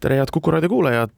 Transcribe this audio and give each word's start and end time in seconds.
tere, 0.00 0.16
head 0.16 0.28
Kuku 0.32 0.50
raadio 0.50 0.68
kuulajad, 0.68 1.10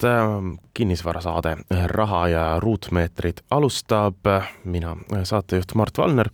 kinnisvarasaade 0.74 1.56
Raha 1.86 2.28
ja 2.28 2.60
ruutmeetrid 2.60 3.34
alustab, 3.50 4.16
mina, 4.64 4.96
saatejuht 5.22 5.74
Mart 5.74 5.98
Valner 5.98 6.28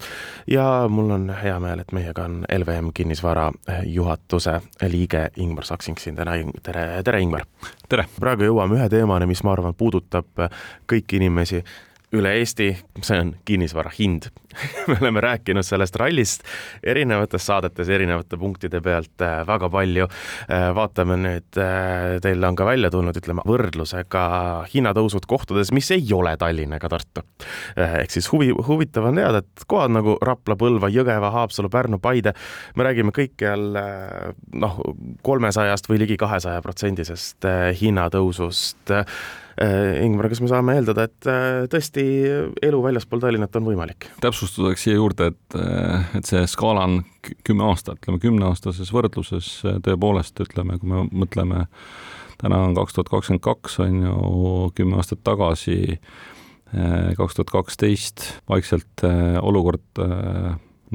ja 0.46 0.86
mul 0.88 1.10
on 1.10 1.34
hea 1.42 1.60
meel, 1.60 1.82
et 1.84 1.92
meiega 1.92 2.24
on 2.24 2.44
LVM 2.58 2.88
kinnisvara 2.94 3.52
juhatuse 3.84 4.60
liige 4.88 5.28
Ingmar 5.36 5.64
Saksing 5.64 5.98
siin 5.98 6.16
täna, 6.16 6.38
tere, 6.62 7.02
tere 7.04 7.20
Ingmar! 7.20 7.44
tere! 7.88 8.06
praegu 8.20 8.48
jõuame 8.48 8.80
ühe 8.80 8.88
teemani, 8.88 9.28
mis 9.28 9.44
ma 9.44 9.52
arvan, 9.52 9.76
puudutab 9.76 10.48
kõiki 10.88 11.20
inimesi 11.20 11.64
üle 12.16 12.34
Eesti, 12.40 12.70
see 13.04 13.20
on 13.20 13.34
kinnisvara 13.48 13.92
hind 13.98 14.30
me 14.88 14.96
oleme 15.00 15.20
rääkinud 15.20 15.62
sellest 15.62 15.96
rallist 15.96 16.42
erinevates 16.82 17.46
saadetes 17.46 17.88
erinevate 17.88 18.36
punktide 18.36 18.80
pealt 18.80 19.22
äh, 19.22 19.40
väga 19.46 19.70
palju. 19.70 20.08
Äh, 20.50 20.68
vaatame 20.74 21.18
nüüd, 21.20 21.58
äh, 21.60 22.18
teil 22.24 22.44
on 22.44 22.56
ka 22.58 22.66
välja 22.68 22.90
tulnud, 22.92 23.16
ütleme, 23.20 23.44
võrdlusega 23.48 24.24
hinnatõusud 24.72 25.28
kohtades, 25.28 25.72
mis 25.76 25.90
ei 25.94 26.06
ole 26.14 26.34
Tallinn 26.40 26.76
ega 26.76 26.90
Tartu. 26.92 27.24
ehk 27.76 28.14
siis 28.14 28.30
huvi, 28.32 28.50
huvitav 28.52 29.08
on 29.10 29.20
teada, 29.20 29.42
et 29.44 29.66
kohad 29.68 29.92
nagu 29.94 30.16
Rapla, 30.24 30.56
Põlva, 30.58 30.90
Jõgeva, 30.92 31.30
Haapsalu, 31.34 31.70
Pärnu, 31.72 32.00
Paide, 32.02 32.34
me 32.76 32.86
räägime 32.86 33.12
kõikjal 33.14 33.66
noh, 34.54 34.80
kolmesajast 35.22 35.90
või 35.90 36.02
ligi 36.04 36.16
kahesaja 36.20 36.62
protsendisest 36.64 37.46
hinnatõusust 37.80 38.96
Ingmar, 40.04 40.28
kas 40.30 40.40
me 40.42 40.48
saame 40.50 40.76
eeldada, 40.78 41.08
et 41.08 41.28
äh, 41.30 41.64
tõesti 41.72 42.04
elu 42.62 42.80
väljaspool 42.84 43.22
Tallinnat 43.22 43.56
on 43.58 43.66
võimalik? 43.66 44.06
täpsustuseks 44.22 44.86
siia 44.86 44.98
juurde, 44.98 45.32
et, 45.32 45.58
äh, 45.58 46.06
et 46.18 46.28
see 46.28 46.44
skaala 46.50 46.84
on 46.86 47.00
kümme 47.46 47.66
aastat, 47.66 47.98
ütleme 47.98 48.22
kümneaastases 48.22 48.92
võrdluses 48.94 49.50
tõepoolest 49.84 50.38
ütleme, 50.46 50.78
kui 50.78 50.92
me 50.92 51.04
mõtleme, 51.10 51.66
täna 52.38 52.62
on 52.68 52.76
kaks 52.78 52.96
tuhat 52.96 53.10
kakskümmend 53.12 53.44
kaks, 53.44 53.78
on 53.82 54.02
ju 54.06 54.16
kümme 54.78 55.00
aastat 55.00 55.24
tagasi, 55.26 55.98
kaks 57.18 57.38
tuhat 57.38 57.50
kaksteist, 57.50 58.26
vaikselt 58.48 59.04
olukord 59.42 60.02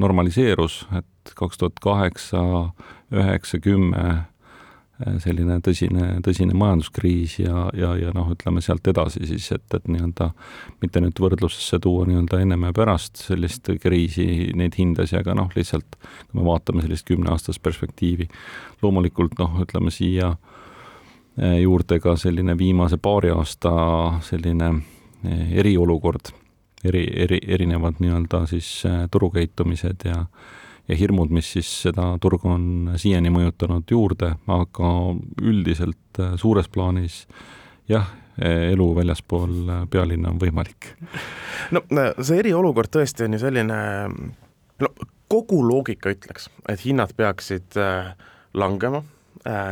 normaliseerus, 0.00 0.84
et 0.96 1.34
kaks 1.36 1.60
tuhat 1.60 1.82
kaheksa, 1.84 2.44
üheksa, 3.12 3.60
kümme 3.62 4.04
Äh, 4.04 4.33
selline 4.94 5.56
tõsine, 5.64 6.20
tõsine 6.22 6.54
majanduskriis 6.54 7.38
ja, 7.40 7.64
ja, 7.74 7.94
ja 7.98 8.12
noh, 8.14 8.28
ütleme 8.30 8.62
sealt 8.62 8.86
edasi 8.86 9.24
siis, 9.26 9.48
et, 9.56 9.66
et 9.74 9.88
nii-öelda 9.90 10.28
mitte 10.82 11.02
nüüd 11.02 11.18
võrdlusesse 11.18 11.80
tuua 11.82 12.06
nii-öelda 12.06 12.38
ennem 12.44 12.68
ja 12.68 12.74
pärast 12.76 13.24
sellist 13.24 13.72
kriisi, 13.82 14.52
neid 14.54 14.78
hindasid, 14.78 15.18
aga 15.18 15.34
noh, 15.40 15.50
lihtsalt 15.58 15.98
kui 15.98 16.38
me 16.38 16.46
vaatame 16.46 16.84
sellist 16.86 17.08
kümneaastast 17.10 17.62
perspektiivi, 17.64 18.28
loomulikult 18.84 19.34
noh, 19.42 19.58
ütleme 19.66 19.90
siia 19.94 20.30
äh, 20.30 21.58
juurde 21.64 21.98
ka 22.02 22.14
selline 22.20 22.54
viimase 22.58 23.00
paari 23.02 23.34
aasta 23.34 23.74
selline 24.22 24.70
äh, 24.70 25.56
eriolukord, 25.58 26.30
eri, 26.86 27.08
eri, 27.26 27.42
erinevad 27.56 27.98
nii-öelda 27.98 28.44
siis 28.46 28.76
turukäitumised 29.10 30.06
ja 30.06 30.22
ja 30.88 30.96
hirmud, 30.96 31.32
mis 31.32 31.52
siis 31.56 31.70
seda 31.86 32.10
turgu 32.20 32.50
on 32.52 32.66
siiani 33.00 33.32
mõjutanud 33.32 33.88
juurde, 33.90 34.34
aga 34.50 34.90
üldiselt 35.42 36.20
äh, 36.20 36.34
suures 36.40 36.68
plaanis 36.72 37.24
jah, 37.88 38.10
elu 38.44 38.90
väljaspool 38.96 39.56
äh, 39.62 39.82
pealinna 39.90 40.32
on 40.34 40.42
võimalik. 40.42 40.92
no 41.74 41.84
see 42.20 42.42
eriolukord 42.42 42.92
tõesti 42.92 43.28
on 43.28 43.36
ju 43.36 43.42
selline, 43.46 43.80
no 44.84 44.94
kogu 45.30 45.62
loogika 45.64 46.12
ütleks, 46.12 46.50
et 46.68 46.84
hinnad 46.84 47.16
peaksid 47.16 47.80
äh, 47.80 48.14
langema 48.54 49.04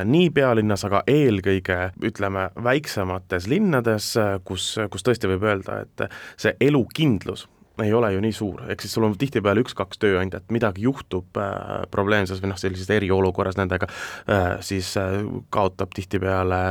nii 0.05 0.27
pealinnas, 0.37 0.83
aga 0.85 0.99
eelkõige 1.09 1.77
ütleme, 2.05 2.43
väiksemates 2.61 3.47
linnades, 3.49 4.11
kus, 4.45 4.67
kus 4.93 5.07
tõesti 5.07 5.31
võib 5.31 5.47
öelda, 5.49 5.79
et 5.87 6.03
see 6.37 6.53
elukindlus 6.61 7.47
ei 7.81 7.93
ole 7.97 8.13
ju 8.13 8.21
nii 8.21 8.35
suur, 8.37 8.65
ehk 8.69 8.85
siis 8.85 8.93
sul 8.93 9.07
on 9.07 9.15
tihtipeale 9.19 9.63
üks-kaks 9.65 10.01
tööandjat, 10.03 10.51
midagi 10.53 10.85
juhtub 10.85 11.39
äh, 11.41 11.85
probleemses 11.91 12.43
või 12.43 12.53
noh, 12.53 12.61
sellises 12.61 12.91
eriolukorras 12.93 13.57
nendega 13.57 13.89
äh,, 13.89 14.59
siis 14.65 14.93
äh, 15.01 15.23
kaotab 15.55 15.95
tihtipeale 15.97 16.63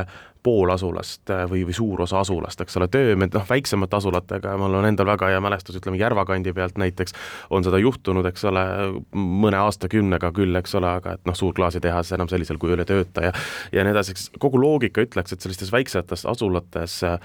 pool 0.42 0.70
asulast 0.74 1.30
äh, 1.30 1.44
või, 1.50 1.62
või 1.66 1.74
suur 1.76 2.02
osa 2.02 2.20
asulast, 2.22 2.60
eks 2.62 2.78
ole, 2.78 2.88
töömehed, 2.92 3.34
noh, 3.34 3.44
väiksemate 3.48 3.98
asulatega, 3.98 4.54
mul 4.60 4.78
on 4.80 4.86
endal 4.88 5.10
väga 5.12 5.30
hea 5.32 5.42
mälestus, 5.42 5.78
ütleme 5.78 6.00
Järva 6.00 6.24
kandi 6.28 6.54
pealt 6.54 6.78
näiteks, 6.82 7.14
on 7.50 7.66
seda 7.66 7.78
juhtunud, 7.82 8.26
eks 8.30 8.46
ole, 8.50 8.64
mõne 9.14 9.60
aastakümnega 9.62 10.32
küll, 10.34 10.54
eks 10.58 10.74
ole, 10.78 10.90
aga 11.02 11.16
et 11.18 11.28
noh, 11.28 11.38
suur 11.38 11.54
klaasitehas 11.58 12.14
enam 12.16 12.30
sellisel 12.30 12.58
kujul 12.62 12.82
ei 12.82 12.88
tööta 12.88 13.28
ja 13.28 13.36
ja 13.72 13.84
nii 13.86 13.94
edasi, 13.94 14.16
eks 14.16 14.30
kogu 14.42 14.60
loogika 14.60 15.04
ütleks, 15.04 15.34
et 15.34 15.44
sellistes 15.44 15.70
väiksetes 15.74 16.26
asulates 16.30 16.98
äh, 17.06 17.18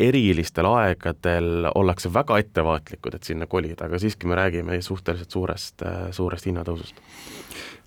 erilistel 0.00 0.66
aegadel 0.70 1.68
ollakse 1.74 2.12
väga 2.14 2.38
ettevaatlikud, 2.40 3.16
et 3.18 3.28
sinna 3.28 3.46
kolida, 3.50 3.86
aga 3.86 4.00
siiski 4.00 4.30
me 4.30 4.38
räägime 4.38 4.80
suhteliselt 4.82 5.30
suurest, 5.30 5.84
suurest 6.16 6.48
hinnatõusust 6.48 7.02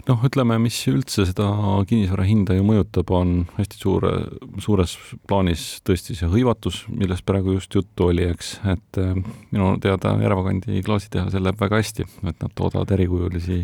noh, 0.07 0.23
ütleme, 0.27 0.57
mis 0.61 0.77
üldse 0.91 1.25
seda 1.27 1.47
kinnisvara 1.87 2.25
hinda 2.27 2.55
ju 2.57 2.65
mõjutab, 2.67 3.11
on 3.15 3.33
hästi 3.57 3.79
suure, 3.79 4.11
suures 4.63 4.95
plaanis 5.29 5.65
tõesti 5.87 6.15
see 6.17 6.29
hõivatus, 6.31 6.83
millest 6.91 7.25
praegu 7.27 7.55
just 7.55 7.75
juttu 7.75 8.09
oli, 8.09 8.25
eks, 8.33 8.53
et 8.73 9.01
äh, 9.01 9.13
minu 9.53 9.73
teada 9.83 10.15
Järva 10.23 10.45
kandi 10.47 10.83
klaasitehasel 10.85 11.43
läheb 11.47 11.59
väga 11.59 11.79
hästi, 11.81 12.07
et 12.29 12.43
nad 12.43 12.55
toodavad 12.55 12.91
erikujulisi 12.95 13.61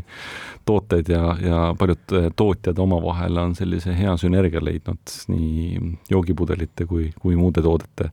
tooteid 0.67 1.11
ja, 1.13 1.23
ja 1.43 1.63
paljud 1.79 2.15
äh, 2.17 2.29
tootjad 2.35 2.79
omavahel 2.79 3.41
on 3.43 3.57
sellise 3.57 3.95
hea 3.97 4.15
sünergia 4.19 4.63
leidnud 4.63 5.17
nii 5.33 5.97
joogipudelite 6.11 6.87
kui, 6.89 7.09
kui 7.19 7.39
muude 7.39 7.63
toodete 7.65 8.11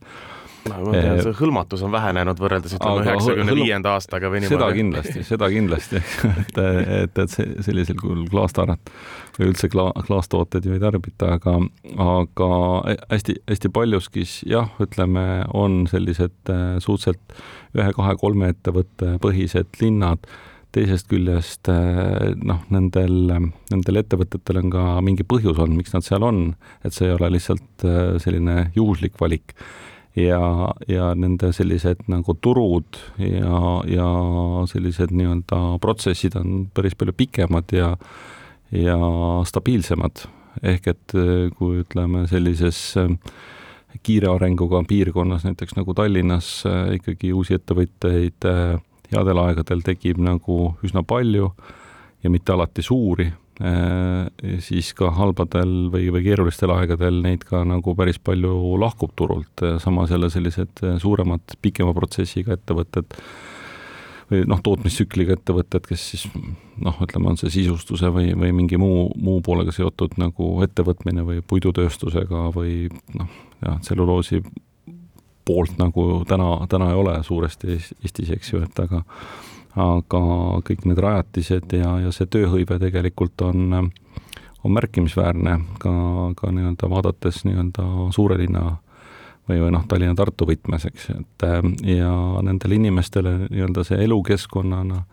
ma 0.71 0.95
tean, 0.95 1.21
see 1.25 1.37
hõlmatus 1.41 1.85
on 1.87 1.95
vähenenud 1.95 2.41
võrreldes 2.43 2.77
ütleme 2.79 3.05
üheksakümne 3.05 3.57
viienda 3.59 3.95
aastaga 3.97 4.31
või 4.33 4.43
niimoodi. 4.45 4.57
seda 4.57 4.71
kindlasti, 4.79 5.25
seda 5.27 5.51
kindlasti 5.53 6.03
et, 6.43 6.61
et, 7.03 7.23
et 7.25 7.37
sellisel 7.67 7.99
kujul 8.01 8.27
klaastarat 8.33 8.93
või 9.39 9.51
üldse 9.51 9.71
kla-, 9.73 9.93
klaastooteid 10.07 10.67
ju 10.67 10.77
ei 10.77 10.83
tarbita, 10.83 11.37
aga, 11.37 11.59
aga 12.03 12.51
hästi-hästi 13.13 13.73
paljuskis 13.75 14.41
jah, 14.49 14.73
ütleme, 14.83 15.45
on 15.55 15.85
sellised 15.91 16.53
äh, 16.53 16.77
suhteliselt 16.83 17.39
ühe-kahe-kolme 17.77 18.51
ettevõtte 18.55 19.17
põhised 19.23 19.81
linnad, 19.83 20.25
teisest 20.77 21.09
küljest 21.11 21.71
äh, 21.73 22.33
noh, 22.37 22.63
nendel, 22.73 23.17
nendel 23.73 24.03
ettevõtetel 24.03 24.61
on 24.65 24.73
ka 24.73 24.87
mingi 25.05 25.27
põhjus 25.29 25.59
olnud, 25.59 25.81
miks 25.81 25.95
nad 25.97 26.05
seal 26.07 26.27
on, 26.27 26.49
et 26.85 26.97
see 26.97 27.09
ei 27.09 27.17
ole 27.17 27.33
lihtsalt 27.37 27.87
äh, 27.87 28.17
selline 28.23 28.71
juhuslik 28.77 29.21
valik 29.21 29.57
ja, 30.17 30.73
ja 30.89 31.11
nende 31.15 31.53
sellised 31.53 32.07
nagu 32.11 32.37
turud 32.41 32.99
ja, 33.21 33.61
ja 33.91 34.09
sellised 34.71 35.13
nii-öelda 35.13 35.61
protsessid 35.83 36.39
on 36.41 36.65
päris 36.75 36.97
palju 36.97 37.13
pikemad 37.17 37.77
ja, 37.77 37.93
ja 38.73 38.99
stabiilsemad. 39.45 40.27
ehk 40.63 40.87
et 40.89 41.15
eh, 41.15 41.51
kui 41.53 41.83
ütleme, 41.83 42.25
sellises 42.31 42.79
eh, 42.97 43.11
kiire 44.03 44.31
arenguga 44.33 44.81
piirkonnas, 44.89 45.45
näiteks 45.45 45.77
nagu 45.77 45.95
Tallinnas, 45.95 46.49
eh, 46.65 46.95
ikkagi 46.97 47.33
uusi 47.37 47.59
ettevõtteid 47.59 48.49
headel 49.13 49.43
aegadel 49.43 49.85
tekib 49.85 50.19
nagu 50.19 50.77
üsna 50.85 51.05
palju 51.05 51.51
ja 52.25 52.33
mitte 52.33 52.57
alati 52.57 52.83
suuri 52.83 53.29
siis 53.57 54.91
ka 54.99 55.09
halbadel 55.17 55.87
või, 55.93 56.11
või 56.13 56.27
keerulistel 56.27 56.75
aegadel 56.75 57.23
neid 57.25 57.47
ka 57.49 57.63
nagu 57.65 57.95
päris 57.97 58.19
palju 58.21 58.75
lahkub 58.83 59.15
turult, 59.17 59.65
samas 59.81 60.13
jälle 60.13 60.29
sellised 60.33 60.83
suuremad, 61.01 61.57
pikema 61.65 61.95
protsessiga 61.97 62.53
ettevõtted 62.59 63.17
või 64.31 64.43
noh, 64.51 64.61
tootmistsükliga 64.65 65.37
ettevõtted, 65.37 65.87
kes 65.87 66.05
siis 66.11 66.27
noh, 66.35 66.97
ütleme, 67.03 67.31
on 67.31 67.39
see 67.41 67.53
sisustuse 67.61 68.11
või, 68.15 68.33
või 68.39 68.53
mingi 68.57 68.79
muu, 68.81 69.07
muu 69.23 69.41
poolega 69.45 69.75
seotud 69.75 70.17
nagu 70.21 70.51
ettevõtmine 70.67 71.25
või 71.27 71.43
puidutööstusega 71.47 72.49
või 72.55 72.89
noh, 73.15 73.31
jah, 73.63 73.79
tselluloosi 73.85 74.43
poolt 75.47 75.77
nagu 75.79 76.25
täna, 76.27 76.67
täna 76.71 76.91
ei 76.91 76.99
ole 76.99 77.21
suuresti 77.23 77.77
Eestis, 77.77 78.33
eks 78.35 78.53
ju, 78.53 78.65
et 78.67 78.81
aga 78.83 79.05
aga 79.77 80.23
kõik 80.67 80.87
need 80.89 81.01
rajatised 81.03 81.73
ja, 81.77 81.99
ja 82.01 82.13
see 82.15 82.29
tööhõive 82.33 82.79
tegelikult 82.81 83.43
on, 83.45 83.91
on 84.65 84.75
märkimisväärne 84.77 85.59
ka, 85.83 85.93
ka 86.39 86.53
nii-öelda 86.55 86.91
vaadates 86.91 87.45
nii-öelda 87.45 87.85
suure 88.17 88.39
linna 88.41 88.65
või, 89.49 89.61
või 89.61 89.71
noh, 89.75 89.85
Tallinna-Tartu 89.89 90.49
võtmes, 90.49 90.89
eks, 90.89 91.11
et 91.13 91.47
ja 91.93 92.13
nendele 92.47 92.81
inimestele 92.81 93.37
nii-öelda 93.51 93.85
see 93.87 94.01
elukeskkonnana 94.05 95.05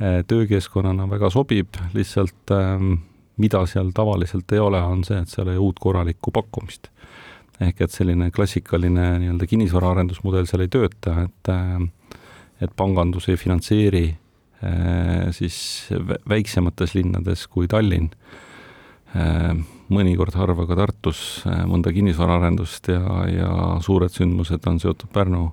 töökeskkonnana 0.00 1.04
väga 1.10 1.28
sobib, 1.30 1.76
lihtsalt 1.92 2.52
ähm, 2.56 2.94
mida 3.40 3.60
seal 3.68 3.90
tavaliselt 3.94 4.52
ei 4.52 4.62
ole, 4.62 4.80
on 4.80 5.04
see, 5.04 5.20
et 5.20 5.28
seal 5.28 5.48
ei 5.48 5.58
ole 5.58 5.70
uut 5.70 5.80
korralikku 5.80 6.32
pakkumist. 6.32 6.88
ehk 7.60 7.82
et 7.84 7.92
selline 7.92 8.30
klassikaline 8.32 9.18
nii-öelda 9.20 9.46
kinnisvaraarendusmudel 9.46 10.46
seal 10.48 10.64
ei 10.64 10.70
tööta, 10.72 11.26
et 11.26 11.50
et 12.60 12.72
pangandus 12.76 13.28
ei 13.28 13.38
finantseeri 13.40 14.06
siis 15.32 15.88
väiksemates 16.28 16.92
linnades 16.92 17.46
kui 17.48 17.64
Tallinn. 17.64 18.10
Mõnikord 19.88 20.36
harva 20.36 20.66
ka 20.68 20.76
Tartus 20.76 21.22
mõnda 21.70 21.88
kinnisvaraarendust 21.96 22.90
ja, 22.92 23.00
ja 23.32 23.54
suured 23.80 24.12
sündmused 24.12 24.68
on 24.68 24.76
seotud 24.82 25.08
Pärnu 25.14 25.46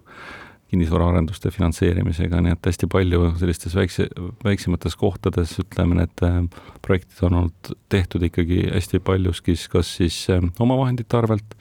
kinnisvaraarenduste 0.71 1.51
finantseerimisega, 1.55 2.41
nii 2.43 2.55
et 2.57 2.69
hästi 2.69 2.89
palju 2.91 3.31
sellistes 3.39 3.75
väikse, 3.77 4.07
väiksemates 4.43 4.97
kohtades, 4.99 5.55
ütleme, 5.63 6.01
need 6.01 6.23
äh, 6.27 6.41
projektid 6.83 7.23
on 7.27 7.39
olnud 7.41 7.73
tehtud 7.91 8.25
ikkagi 8.27 8.65
hästi 8.73 8.99
paljuski 9.07 9.55
kas 9.71 9.93
siis 10.01 10.19
äh, 10.33 10.43
omavahendite 10.63 11.19
arvelt 11.19 11.55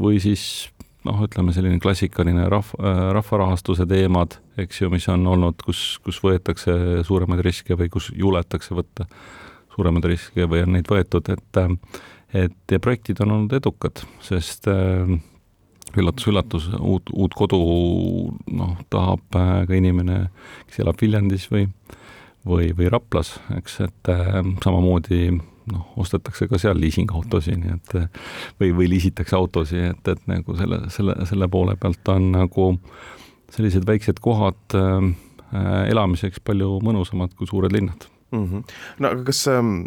või 0.00 0.18
siis 0.24 0.71
noh, 1.08 1.22
ütleme 1.26 1.54
selline 1.54 1.80
klassikaline 1.82 2.46
rahv-, 2.52 2.74
äh, 2.78 3.02
rahvarahastuse 3.16 3.86
teemad, 3.90 4.38
eks 4.60 4.82
ju, 4.82 4.90
mis 4.92 5.08
on 5.12 5.26
olnud, 5.26 5.62
kus, 5.64 5.98
kus 6.04 6.20
võetakse 6.24 7.02
suuremaid 7.08 7.42
riske 7.44 7.78
või 7.78 7.90
kus 7.92 8.10
juletakse 8.16 8.76
võtta 8.76 9.08
suuremaid 9.74 10.08
riske 10.12 10.46
või 10.48 10.64
on 10.66 10.76
neid 10.76 10.90
võetud, 10.90 11.32
et 11.32 11.62
et 12.32 12.72
ja 12.72 12.80
projektid 12.80 13.20
on 13.20 13.34
olnud 13.34 13.52
edukad, 13.52 14.00
sest 14.24 14.68
äh, 14.70 15.10
üllatus-üllatus, 15.96 16.70
uut, 16.80 17.12
uut 17.12 17.34
kodu 17.36 17.60
noh, 18.56 18.76
tahab 18.92 19.36
äh, 19.36 19.54
ka 19.68 19.76
inimene, 19.76 20.24
kes 20.68 20.80
elab 20.84 21.00
Viljandis 21.02 21.48
või, 21.52 21.66
või, 22.48 22.70
või 22.76 22.88
Raplas, 22.92 23.34
eks, 23.58 23.80
et 23.88 24.12
äh, 24.12 24.40
samamoodi 24.64 25.26
noh, 25.70 25.88
ostetakse 25.96 26.48
ka 26.50 26.58
seal 26.58 26.80
liisingautosid, 26.80 27.58
nii 27.62 27.74
et 27.76 27.94
või, 28.60 28.72
või 28.80 28.88
liisitakse 28.94 29.36
autosid, 29.38 29.92
et, 29.92 30.14
et 30.14 30.24
nagu 30.30 30.56
selle, 30.58 30.80
selle, 30.94 31.16
selle 31.28 31.48
poole 31.52 31.76
pealt 31.80 32.08
on 32.14 32.32
nagu 32.34 32.72
sellised 33.52 33.86
väiksed 33.86 34.22
kohad 34.24 34.78
äh, 34.78 35.12
elamiseks 35.92 36.40
palju 36.44 36.78
mõnusamad 36.84 37.36
kui 37.36 37.46
suured 37.50 37.72
linnad 37.74 38.08
mm. 38.32 38.48
-hmm. 38.48 38.62
no 38.98 39.08
aga 39.08 39.24
kas, 39.24 39.48
ähm, 39.48 39.82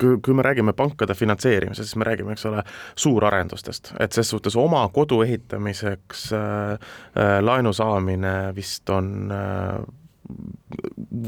kui, 0.00 0.18
kui 0.22 0.34
me 0.34 0.42
räägime 0.42 0.72
pankade 0.72 1.14
finantseerimisest, 1.14 1.88
siis 1.88 1.96
me 1.96 2.04
räägime, 2.04 2.32
eks 2.32 2.46
ole, 2.46 2.62
suurarendustest, 2.96 3.94
et 4.00 4.12
ses 4.12 4.30
suhtes 4.30 4.56
oma 4.56 4.88
kodu 4.88 5.22
ehitamiseks 5.22 6.32
äh, 6.32 6.72
äh, 6.72 7.40
laenu 7.40 7.72
saamine 7.72 8.54
vist 8.56 8.90
on 8.90 9.32
äh, 9.32 9.82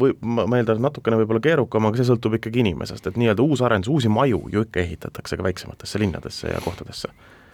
või 0.01 0.15
ma, 0.21 0.47
ma 0.49 0.59
eeldan, 0.59 0.81
et 0.81 0.87
natukene 0.87 1.19
võib-olla 1.21 1.43
keerukam, 1.45 1.87
aga 1.89 2.01
see 2.01 2.09
sõltub 2.09 2.37
ikkagi 2.39 2.63
inimesest, 2.65 3.07
et 3.11 3.21
nii-öelda 3.21 3.45
uus 3.45 3.63
arendus, 3.65 3.93
uusi 3.93 4.11
maju 4.13 4.45
ju 4.53 4.65
ikka 4.67 4.83
ehitatakse 4.83 5.39
ka 5.39 5.47
väiksematesse 5.47 6.03
linnadesse 6.03 6.53
ja 6.53 6.61
kohtadesse. 6.65 7.13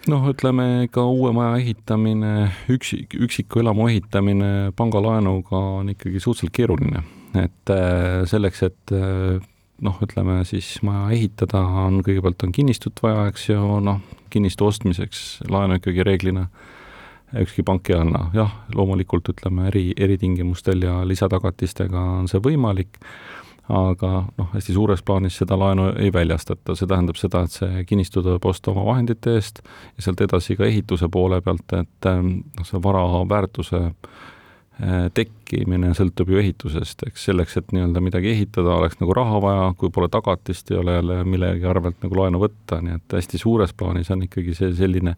Noh, 0.09 0.25
ütleme 0.31 0.87
ka 0.89 1.03
uue 1.05 1.29
maja 1.35 1.59
ehitamine, 1.59 2.49
üksik, 2.73 3.13
üksiku 3.21 3.61
elamu 3.61 3.85
ehitamine 3.91 4.71
pangalaenuga 4.77 5.59
on 5.81 5.91
ikkagi 5.93 6.23
suhteliselt 6.23 6.55
keeruline. 6.57 7.03
Et 7.37 7.69
äh, 7.69 8.23
selleks, 8.27 8.63
et 8.65 8.93
äh, 8.97 9.37
noh, 9.85 9.99
ütleme 10.01 10.39
siis 10.49 10.79
maja 10.85 11.11
ehitada, 11.13 11.61
on 11.85 12.01
kõigepealt 12.05 12.47
on 12.47 12.55
kinnistut 12.55 12.97
vaja, 13.03 13.27
eks 13.29 13.51
ju, 13.51 13.61
noh, 13.85 14.01
kinnistu 14.33 14.65
ostmiseks 14.71 15.43
laenu 15.51 15.77
ikkagi 15.77 16.05
reeglina 16.07 16.47
ükski 17.39 17.63
pank 17.67 17.89
ei 17.89 17.99
anna, 17.99 18.25
jah, 18.35 18.51
loomulikult 18.75 19.29
ütleme 19.33 19.69
eri, 19.71 19.91
eritingimustel 19.97 20.83
ja 20.87 21.01
lisatagatistega 21.07 22.01
on 22.21 22.27
see 22.31 22.41
võimalik, 22.43 22.99
aga 23.71 24.09
noh, 24.37 24.49
hästi 24.51 24.75
suures 24.75 25.03
plaanis 25.05 25.37
seda 25.39 25.55
laenu 25.59 25.91
ei 26.01 26.11
väljastata, 26.13 26.75
see 26.75 26.89
tähendab 26.89 27.19
seda, 27.19 27.45
et 27.45 27.55
see 27.55 27.85
kinnistu 27.87 28.23
tuleb 28.25 28.45
osta 28.45 28.73
oma 28.73 28.83
vahendite 28.89 29.37
eest 29.37 29.63
ja 29.63 30.07
sealt 30.07 30.21
edasi 30.25 30.57
ka 30.59 30.67
ehituse 30.67 31.07
poole 31.13 31.39
pealt, 31.45 31.77
et 31.79 32.11
noh, 32.11 32.67
see 32.67 32.83
vara 32.83 33.05
väärtuse 33.29 33.85
äh, 33.85 34.21
Äh, 34.81 35.11
tekkimine 35.13 35.91
sõltub 35.93 36.31
ju 36.31 36.39
ehitusest, 36.41 37.03
eks 37.05 37.27
selleks, 37.27 37.57
et 37.59 37.73
nii-öelda 37.75 38.01
midagi 38.01 38.31
ehitada, 38.31 38.71
oleks 38.79 38.97
nagu 38.97 39.13
raha 39.13 39.41
vaja, 39.43 39.65
kui 39.77 39.91
pole 39.93 40.07
tagatist, 40.09 40.71
ei 40.71 40.79
ole 40.79 40.95
jälle 40.95 41.17
millegi 41.27 41.67
arvelt 41.69 41.99
nagu 42.01 42.17
laenu 42.17 42.39
võtta, 42.41 42.79
nii 42.81 42.95
et 42.97 43.15
hästi 43.19 43.37
suures 43.43 43.75
plaanis 43.77 44.09
on 44.15 44.23
ikkagi 44.25 44.55
see 44.57 44.71
selline 44.79 45.13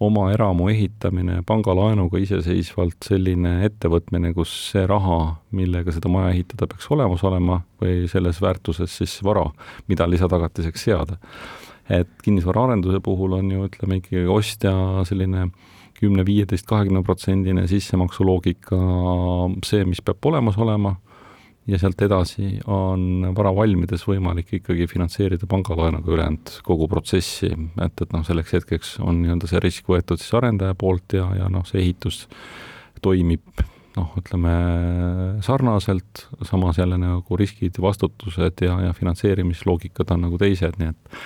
oma 0.00 0.28
eramu 0.32 0.68
ehitamine 0.70 1.40
pangalaenuga 1.46 2.20
iseseisvalt 2.22 3.08
selline 3.08 3.58
ettevõtmine, 3.66 4.30
kus 4.36 4.52
see 4.72 4.84
raha, 4.86 5.18
millega 5.58 5.94
seda 5.94 6.10
maja 6.12 6.30
ehitada 6.34 6.68
peaks 6.70 6.86
olemas 6.94 7.24
olema 7.26 7.60
või 7.82 8.04
selles 8.10 8.38
väärtuses 8.42 8.94
siis 9.00 9.16
vara, 9.26 9.48
mida 9.90 10.06
lisatagatiseks 10.10 10.86
seada. 10.90 11.18
et 11.88 12.08
kinnisvaraarenduse 12.22 13.00
puhul 13.00 13.32
on 13.32 13.50
ju 13.50 13.64
ütleme 13.64 13.96
ikkagi 13.96 14.26
ostja 14.28 14.72
selline 15.08 15.46
kümne, 15.98 16.24
viieteist, 16.26 16.66
kahekümne 16.68 17.02
protsendine 17.02 17.64
sissemaksuloogika 17.66 18.78
see, 19.64 19.84
mis 19.88 20.02
peab 20.04 20.28
olemas 20.30 20.58
olema, 20.60 20.94
ja 21.68 21.78
sealt 21.80 22.00
edasi 22.04 22.58
on 22.72 23.28
vara 23.36 23.52
valmides 23.54 24.06
võimalik 24.08 24.54
ikkagi 24.60 24.86
finantseerida 24.90 25.48
pangalaenuga 25.50 26.14
ülejäänud 26.14 26.54
kogu 26.66 26.88
protsessi, 26.88 27.50
et, 27.84 28.04
et 28.04 28.14
noh, 28.14 28.24
selleks 28.26 28.54
hetkeks 28.56 28.94
on 29.04 29.22
nii-öelda 29.22 29.50
see 29.50 29.62
risk 29.64 29.90
võetud 29.92 30.20
siis 30.22 30.32
arendaja 30.38 30.76
poolt 30.78 31.18
ja, 31.18 31.28
ja 31.36 31.50
noh, 31.52 31.66
see 31.68 31.82
ehitus 31.82 32.24
toimib 33.04 33.62
noh, 33.98 34.14
ütleme 34.18 34.54
sarnaselt, 35.44 36.26
samas 36.48 36.80
jälle 36.80 36.98
nagu 37.00 37.38
riskid, 37.38 37.78
vastutused 37.82 38.64
ja, 38.64 38.80
ja 38.88 38.96
finantseerimisloogikad 38.96 40.16
on 40.16 40.28
nagu 40.28 40.40
teised, 40.40 40.80
nii 40.80 40.92
et 40.94 41.16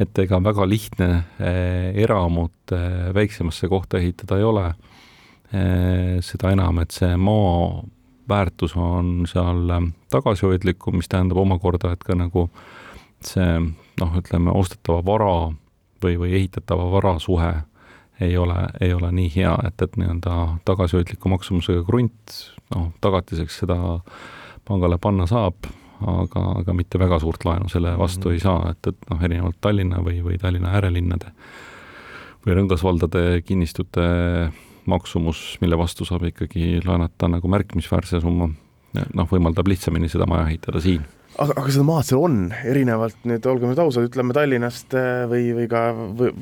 et 0.00 0.18
ega 0.24 0.40
väga 0.42 0.64
lihtne 0.66 1.08
eh, 1.38 1.92
eramut 2.02 2.72
eh, 2.74 3.12
väiksemasse 3.14 3.68
kohta 3.70 4.00
ehitada 4.00 4.40
ei 4.40 4.46
ole. 4.46 4.64
Eh, 5.54 6.16
seda 6.24 6.50
enam, 6.50 6.80
et 6.82 6.90
see 6.90 7.12
maa 7.20 7.84
väärtus 8.28 8.76
on 8.76 9.26
seal 9.30 9.70
tagasihoidlikum, 10.10 10.96
mis 10.96 11.08
tähendab 11.08 11.40
omakorda, 11.42 11.92
et 11.92 12.04
ka 12.04 12.16
nagu 12.18 12.48
see 13.24 13.60
noh, 14.00 14.16
ütleme 14.20 14.52
ostetava 14.54 15.04
vara 15.04 15.34
või, 16.04 16.18
või 16.20 16.34
ehitatava 16.40 16.90
vara 16.92 17.18
suhe 17.18 17.52
ei 18.20 18.36
ole, 18.38 18.56
ei 18.80 18.92
ole 18.94 19.10
nii 19.12 19.30
hea, 19.36 19.54
et, 19.66 19.82
et 19.82 19.96
nii-öelda 19.98 20.34
tagasihoidliku 20.64 21.28
maksumusega 21.32 21.82
krunt, 21.86 22.36
noh, 22.74 22.92
tagatiseks 23.04 23.62
seda 23.64 23.78
pangale 24.64 24.98
panna 25.02 25.26
saab 25.30 25.66
aga, 26.00 26.42
aga 26.60 26.74
mitte 26.76 26.98
väga 27.00 27.18
suurt 27.22 27.44
laenu 27.46 27.68
selle 27.68 27.94
vastu 27.98 28.28
mm 28.28 28.30
-hmm. 28.30 28.34
ei 28.34 28.40
saa, 28.40 28.70
et, 28.70 28.86
et 28.86 29.10
noh, 29.10 29.22
erinevalt 29.22 29.56
Tallinna 29.60 30.02
või, 30.02 30.20
või 30.24 30.38
Tallinna 30.38 30.74
äärelinnade 30.78 31.32
või 32.46 32.54
rõngasvaldade 32.60 33.42
kinnistute 33.44 34.06
maksumus, 34.90 35.42
mille 35.60 35.78
vastu 35.78 36.06
saab 36.08 36.26
ikkagi 36.30 36.80
laenata 36.84 37.28
nagu 37.30 37.50
märkimisväärse 37.50 38.20
summa, 38.24 38.48
noh, 39.14 39.28
võimaldab 39.30 39.68
lihtsamini 39.70 40.10
seda 40.12 40.28
maja 40.30 40.48
ehitada 40.50 40.82
siin 40.84 41.04
aga, 41.38 41.54
aga 41.56 41.72
seda 41.72 41.84
maad 41.86 42.06
seal 42.08 42.22
on, 42.22 42.36
erinevalt 42.66 43.26
nüüd, 43.28 43.46
olgem 43.50 43.70
nüüd 43.72 43.80
ausad, 43.82 44.06
ütleme 44.08 44.34
Tallinnast 44.36 44.94
äh, 44.98 45.24
või, 45.30 45.48
või 45.56 45.66
ka 45.70 45.82
või 45.94 46.32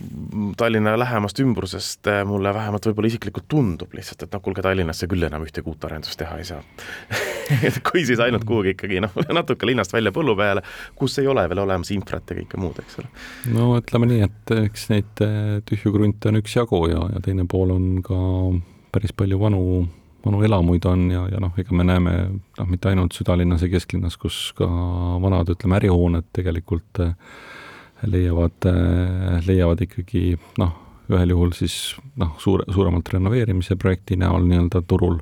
Tallinna 0.59 0.95
lähemast 1.01 1.41
ümbrusest 1.43 2.11
äh, 2.11 2.23
mulle 2.29 2.53
vähemalt 2.55 2.89
võib-olla 2.89 3.13
isiklikult 3.13 3.49
tundub 3.53 3.95
lihtsalt, 3.97 4.27
et 4.27 4.35
noh, 4.35 4.43
kuulge, 4.45 4.65
Tallinnasse 4.65 5.09
küll 5.11 5.29
enam 5.29 5.47
ühtegi 5.47 5.69
uut 5.71 5.87
arendust 5.89 6.19
teha 6.21 6.39
ei 6.41 6.49
saa 6.49 6.61
et 7.69 7.81
kui 7.87 8.05
siis 8.09 8.21
ainult 8.23 8.47
kuhugi 8.49 8.75
ikkagi 8.77 9.01
noh, 9.05 9.17
natuke 9.33 9.69
linnast 9.69 9.95
välja 9.95 10.13
põllu 10.15 10.37
peale, 10.39 10.65
kus 10.99 11.19
ei 11.23 11.31
ole 11.31 11.47
veel 11.51 11.65
olemas 11.65 11.93
infrat 11.95 12.33
ja 12.33 12.39
kõike 12.43 12.61
muud, 12.61 12.83
eks 12.83 13.01
ole. 13.03 13.11
no 13.57 13.73
ütleme 13.81 14.11
nii, 14.13 14.29
et 14.29 14.55
eks 14.67 14.91
neid 14.93 15.25
äh, 15.25 15.59
tühju 15.69 15.95
krunte 15.97 16.33
on 16.33 16.43
üksjagu 16.43 16.85
ja, 16.93 17.09
ja 17.17 17.25
teine 17.25 17.49
pool 17.49 17.75
on 17.75 17.91
ka 18.05 18.21
päris 18.93 19.15
palju 19.17 19.41
vanu 19.41 19.65
vanu 20.27 20.43
elamuid 20.47 20.87
on 20.89 21.09
ja, 21.13 21.25
ja 21.33 21.41
noh, 21.43 21.55
ega 21.59 21.75
me 21.77 21.87
näeme 21.87 22.15
noh, 22.33 22.69
mitte 22.69 22.91
ainult 22.91 23.17
südalinnas 23.17 23.65
ja 23.65 23.71
kesklinnas, 23.73 24.19
kus 24.21 24.53
ka 24.59 24.69
vanad, 25.23 25.51
ütleme, 25.55 25.79
ärihooned 25.81 26.31
tegelikult 26.37 27.03
eh, 27.05 27.13
leiavad, 28.09 28.69
eh, 28.71 29.39
leiavad 29.49 29.85
ikkagi 29.87 30.25
noh, 30.63 30.75
ühel 31.13 31.35
juhul 31.35 31.55
siis 31.57 31.77
noh, 32.21 32.37
suure, 32.41 32.67
suuremalt 32.73 33.11
renoveerimise 33.13 33.77
projekti 33.81 34.17
näol 34.21 34.47
nii-öelda 34.49 34.85
turul 34.89 35.19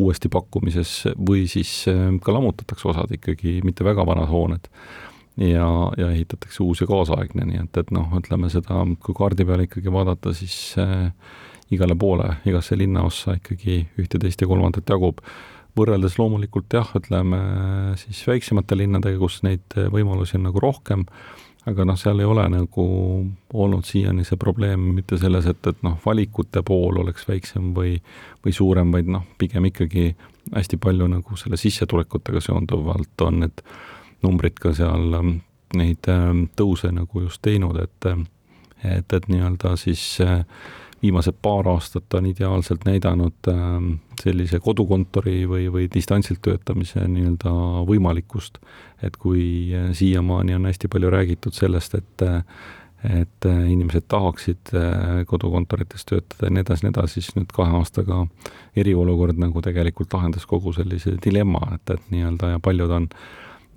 uuesti 0.00 0.30
pakkumises 0.32 0.94
või 1.18 1.48
siis 1.50 1.72
eh, 1.90 2.06
ka 2.22 2.36
lammutatakse 2.36 2.90
osad 2.94 3.16
ikkagi, 3.18 3.60
mitte 3.66 3.86
väga 3.86 4.06
vanad 4.06 4.30
hooned 4.30 4.70
ja, 5.36 5.68
ja 5.98 6.10
ehitatakse 6.10 6.62
uus 6.62 6.80
ja 6.80 6.86
kaasaegne, 6.90 7.46
nii 7.48 7.62
et, 7.64 7.80
et 7.82 7.90
noh, 7.94 8.12
ütleme 8.18 8.50
seda, 8.52 8.84
kui 9.02 9.16
kaardi 9.16 9.46
peal 9.48 9.64
ikkagi 9.66 9.92
vaadata, 9.92 10.34
siis 10.36 10.56
äh, 10.80 11.10
igale 11.74 11.96
poole, 11.98 12.36
igasse 12.46 12.78
linnaossa 12.78 13.38
ikkagi 13.40 13.80
ühte, 14.00 14.20
teist 14.22 14.42
ja 14.42 14.50
kolmandat 14.50 14.90
jagub. 14.90 15.22
võrreldes 15.74 16.14
loomulikult 16.20 16.70
jah, 16.70 16.86
ütleme 16.94 17.38
siis 17.98 18.20
väiksemate 18.28 18.76
linnadega, 18.78 19.18
kus 19.18 19.40
neid 19.42 19.74
võimalusi 19.90 20.36
on 20.38 20.44
nagu 20.46 20.60
rohkem, 20.62 21.02
aga 21.66 21.86
noh, 21.88 21.96
seal 21.98 22.20
ei 22.22 22.28
ole 22.28 22.44
nagu 22.52 22.84
olnud 23.52 23.88
siiani 23.88 24.22
see 24.28 24.38
probleem 24.38 24.84
mitte 24.94 25.18
selles, 25.18 25.48
et, 25.50 25.66
et 25.66 25.82
noh, 25.82 25.96
valikute 26.04 26.62
pool 26.62 27.00
oleks 27.02 27.26
väiksem 27.26 27.72
või, 27.74 27.96
või 28.44 28.54
suurem, 28.54 28.92
vaid 28.94 29.10
noh, 29.10 29.26
pigem 29.40 29.66
ikkagi 29.72 30.12
hästi 30.54 30.78
palju 30.78 31.08
nagu 31.10 31.40
selle 31.40 31.58
sissetulekutega 31.58 32.42
seonduvalt 32.44 33.26
on 33.26 33.42
need 33.42 33.64
numbrid 34.24 34.56
ka 34.60 34.72
seal 34.76 35.18
ähm, 35.20 35.36
neid 35.76 36.08
ähm, 36.10 36.48
tõuse 36.56 36.90
nagu 36.94 37.26
just 37.26 37.42
teinud, 37.44 37.78
et 37.82 38.10
et, 38.84 39.12
et 39.16 39.28
nii-öelda 39.32 39.76
siis 39.80 40.02
äh, 40.20 40.44
viimased 41.02 41.36
paar 41.42 41.68
aastat 41.72 42.14
on 42.14 42.26
ideaalselt 42.28 42.84
näidanud 42.84 43.48
ähm, 43.48 43.90
sellise 44.20 44.60
kodukontori 44.60 45.44
või, 45.48 45.66
või 45.72 45.88
distantsilt 45.94 46.42
töötamise 46.44 47.06
nii-öelda 47.08 47.52
võimalikkust. 47.88 48.58
et 49.02 49.16
kui 49.16 49.72
äh, 49.74 49.92
siiamaani 49.92 50.54
on 50.54 50.66
hästi 50.70 50.88
palju 50.88 51.10
räägitud 51.10 51.52
sellest, 51.52 51.94
et 51.94 52.28
et 53.04 53.46
äh, 53.46 53.56
inimesed 53.68 54.06
tahaksid 54.08 54.70
kodukontorites 55.28 56.06
töötada 56.08 56.46
ja 56.46 56.50
nii 56.50 56.62
edasi, 56.64 56.86
nii 56.86 56.92
edasi, 56.94 57.20
siis 57.20 57.34
nüüd 57.36 57.50
kahe 57.52 57.76
aastaga 57.76 58.22
eriolukord 58.76 59.36
nagu 59.36 59.60
tegelikult 59.62 60.12
lahendas 60.16 60.46
kogu 60.48 60.72
sellise 60.72 61.18
dilemma, 61.24 61.60
et, 61.74 61.90
et 61.98 62.06
nii-öelda 62.14 62.54
ja 62.54 62.62
paljud 62.64 62.96
on 62.96 63.10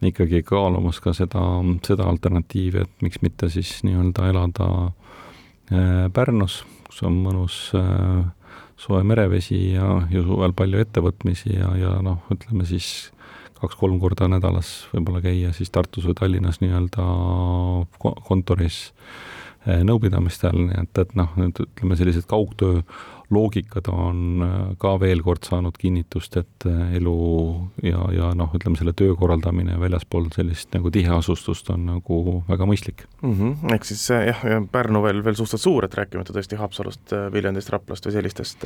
ikkagi 0.06 0.44
kaalumas 0.46 1.00
ka 1.02 1.14
seda, 1.18 1.44
seda 1.86 2.08
alternatiivi, 2.10 2.84
et 2.86 3.06
miks 3.06 3.22
mitte 3.26 3.50
siis 3.54 3.80
nii-öelda 3.88 4.30
elada 4.32 4.70
äh, 5.72 6.08
Pärnus, 6.14 6.62
kus 6.88 7.02
on 7.08 7.18
mõnus 7.26 7.60
äh, 7.78 8.26
soe 8.78 9.02
merevesi 9.08 9.74
ja, 9.74 10.02
ja 10.14 10.24
suvel 10.26 10.54
palju 10.58 10.84
ettevõtmisi 10.84 11.56
ja, 11.56 11.72
ja 11.80 11.96
noh, 12.06 12.22
ütleme 12.34 12.68
siis 12.70 13.10
kaks-kolm 13.58 13.98
korda 13.98 14.28
nädalas 14.30 14.86
võib-olla 14.92 15.24
käia 15.24 15.50
siis 15.58 15.74
Tartus 15.74 16.06
või 16.06 16.18
Tallinnas 16.20 16.62
nii-öelda 16.62 17.06
kontoris 18.28 18.84
äh, 19.66 19.82
nõupidamistel, 19.88 20.58
nii 20.70 20.84
et, 20.84 21.04
et 21.04 21.16
noh, 21.18 21.34
nüüd 21.42 21.64
ütleme, 21.66 21.98
sellised 22.00 22.30
kaugtöö 22.30 22.84
loogikad 23.30 23.88
on 23.92 24.44
äh, 24.44 24.56
ka 24.80 24.94
veel 25.02 25.22
kord 25.26 25.44
saanud 25.48 25.76
kinnitust, 25.80 26.38
et 26.40 26.68
äh, 26.70 26.96
elu 27.00 27.16
ja, 27.84 28.06
ja 28.16 28.30
noh, 28.38 28.54
ütleme 28.56 28.80
selle 28.80 28.94
töö 28.98 29.18
korraldamine 29.20 29.76
väljaspool 29.82 30.30
sellist 30.36 30.72
nagu 30.76 30.92
tiheasustust 30.94 31.72
on 31.74 31.86
nagu 31.90 32.20
väga 32.48 32.68
mõistlik 32.70 33.04
mm. 33.22 33.34
-hmm. 33.34 33.74
ehk 33.76 33.88
siis 33.90 34.06
äh, 34.16 34.28
jah, 34.30 34.44
ja 34.48 34.62
Pärnu 34.72 35.02
veel, 35.04 35.20
veel 35.26 35.36
suhteliselt 35.36 35.66
suur, 35.66 35.86
et 35.86 35.98
rääkimata 36.00 36.36
tõesti 36.36 36.60
Haapsalust, 36.60 37.16
Viljandist, 37.34 37.72
Raplast 37.74 38.08
või 38.08 38.16
sellistest 38.16 38.64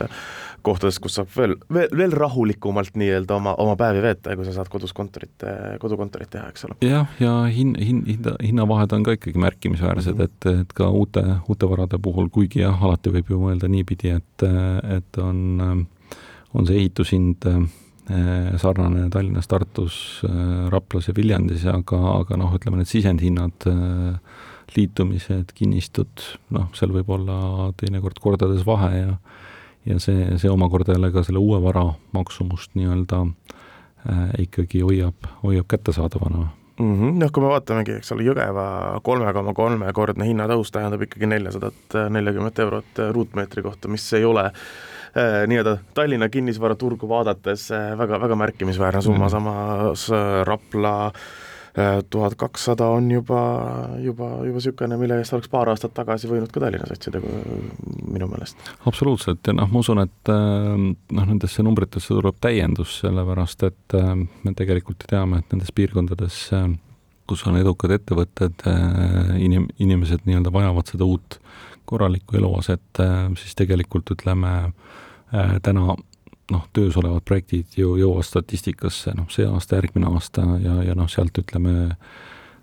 kohtadest, 0.61 1.01
kus 1.01 1.17
saab 1.17 1.33
veel, 1.37 1.55
veel, 1.73 1.89
veel 1.97 2.13
rahulikumalt 2.13 2.95
nii-öelda 3.01 3.35
oma, 3.35 3.55
oma 3.57 3.75
päevi 3.79 4.01
veeta, 4.05 4.35
kui 4.37 4.45
sa 4.45 4.53
saad 4.59 4.69
kodus 4.69 4.93
kontorit, 4.93 5.45
kodukontorit 5.81 6.29
teha, 6.29 6.49
eks 6.53 6.67
ole. 6.69 6.77
jah, 6.85 7.09
ja 7.19 7.33
hin-, 7.49 7.77
hin-, 7.81 8.05
hinda, 8.05 8.35
hinnavahed 8.43 8.93
on 8.93 9.03
ka 9.03 9.17
ikkagi 9.17 9.41
märkimisväärsed 9.41 10.13
mm, 10.13 10.19
-hmm. 10.21 10.53
et, 10.53 10.61
et 10.67 10.73
ka 10.77 10.89
uute, 10.89 11.25
uute 11.49 11.69
varade 11.69 11.97
puhul, 11.97 12.29
kuigi 12.29 12.61
jah, 12.61 12.83
alati 12.83 13.09
võib 13.09 13.33
ju 13.33 13.41
mõelda 13.41 13.69
niipidi, 13.71 14.13
et 14.21 14.50
et 14.97 15.21
on, 15.21 15.85
on 16.53 16.67
see 16.67 16.81
ehitushind 16.83 17.47
eh, 17.51 17.61
sarnane 18.61 19.07
Tallinnas, 19.13 19.47
Tartus, 19.47 19.95
Raplas 20.73 21.07
ja 21.07 21.15
Viljandis, 21.15 21.63
aga, 21.69 21.99
aga 22.17 22.39
noh, 22.41 22.51
ütleme 22.57 22.81
need 22.81 22.89
sisendhinnad, 22.89 23.67
liitumised, 24.75 25.53
kinnistud, 25.55 26.25
noh, 26.55 26.67
seal 26.75 26.91
võib 26.95 27.09
olla 27.15 27.69
teinekord 27.79 28.19
kordades 28.23 28.65
vahe 28.67 28.91
ja 28.97 29.15
ja 29.85 29.99
see, 29.99 30.37
see 30.37 30.49
omakorda 30.51 30.93
jälle 30.93 31.11
ka 31.11 31.23
selle 31.25 31.41
uue 31.41 31.61
vara 31.61 31.87
maksumust 32.13 32.75
nii-öelda 32.77 33.21
äh, 33.25 34.27
ikkagi 34.45 34.83
hoiab, 34.85 35.29
hoiab 35.43 35.67
kättesaadavana 35.71 36.47
mm 36.81 36.95
-hmm.. 36.95 37.19
noh, 37.23 37.31
kui 37.31 37.43
me 37.43 37.51
vaatamegi, 37.53 37.97
eks 38.01 38.11
ole, 38.15 38.25
Jõgeva 38.27 38.65
kolme 39.03 39.33
koma 39.33 39.53
kolmekordne 39.57 40.27
hinnatõus 40.27 40.71
tähendab 40.71 41.05
ikkagi 41.07 41.29
neljasadat 41.29 41.99
neljakümmet 42.09 42.59
eurot 42.59 43.05
ruutmeetri 43.11 43.63
kohta, 43.63 43.87
mis 43.87 44.07
ei 44.13 44.25
ole 44.25 44.45
äh, 44.49 45.43
nii-öelda 45.47 45.77
Tallinna 45.93 46.29
kinnisvaraturgu 46.29 47.09
vaadates 47.09 47.69
äh, 47.71 47.93
väga, 47.97 48.21
väga 48.21 48.35
märkimisväärne 48.35 49.01
summa 49.01 49.17
mm, 49.17 49.25
-hmm. 49.25 49.31
samas 49.31 50.09
äh, 50.11 50.45
Rapla 50.45 51.05
äh, 51.05 51.21
tuhat 52.09 52.35
kakssada 52.35 52.89
on 52.91 53.11
juba, 53.11 53.41
juba, 54.03 54.29
juba 54.43 54.59
niisugune, 54.59 54.97
mille 54.99 55.21
eest 55.21 55.33
oleks 55.37 55.49
paar 55.51 55.71
aastat 55.71 55.93
tagasi 55.95 56.27
võinud 56.27 56.51
ka 56.51 56.59
Tallinnas 56.63 56.91
otsida, 56.91 57.21
minu 58.11 58.27
meelest. 58.27 58.59
absoluutselt 58.89 59.47
ja 59.47 59.55
noh, 59.55 59.69
ma 59.71 59.79
usun, 59.79 60.03
et 60.03 60.31
äh, 60.33 60.85
noh, 61.15 61.27
nendesse 61.29 61.63
numbritesse 61.63 62.11
tuleb 62.11 62.39
täiendus, 62.43 62.97
sellepärast 63.05 63.67
et 63.69 63.97
äh, 63.97 64.13
me 64.19 64.55
tegelikult 64.57 65.05
ju 65.05 65.13
teame, 65.15 65.39
et 65.39 65.55
nendes 65.55 65.71
piirkondades 65.75 66.47
kus 67.31 67.45
on 67.47 67.55
edukad 67.55 67.93
ettevõtted, 67.95 68.65
inim-, 69.39 69.69
inimesed 69.79 70.25
nii-öelda 70.27 70.51
vajavad 70.51 70.89
seda 70.91 71.07
uut 71.07 71.37
korralikku 71.87 72.35
eluaset, 72.35 72.99
siis 73.39 73.55
tegelikult 73.55 74.11
ütleme, 74.11 74.51
täna 75.63 75.95
noh, 76.51 76.67
töös 76.75 76.97
olevad 76.99 77.23
projektid 77.27 77.77
ju 77.77 77.95
jõuavad 77.99 78.27
statistikasse 78.27 79.15
noh, 79.17 79.29
see 79.31 79.47
aasta, 79.47 79.79
järgmine 79.79 80.09
aasta 80.11 80.45
ja, 80.63 80.77
ja 80.89 80.95
noh, 80.97 81.09
sealt 81.11 81.37
ütleme, 81.41 81.91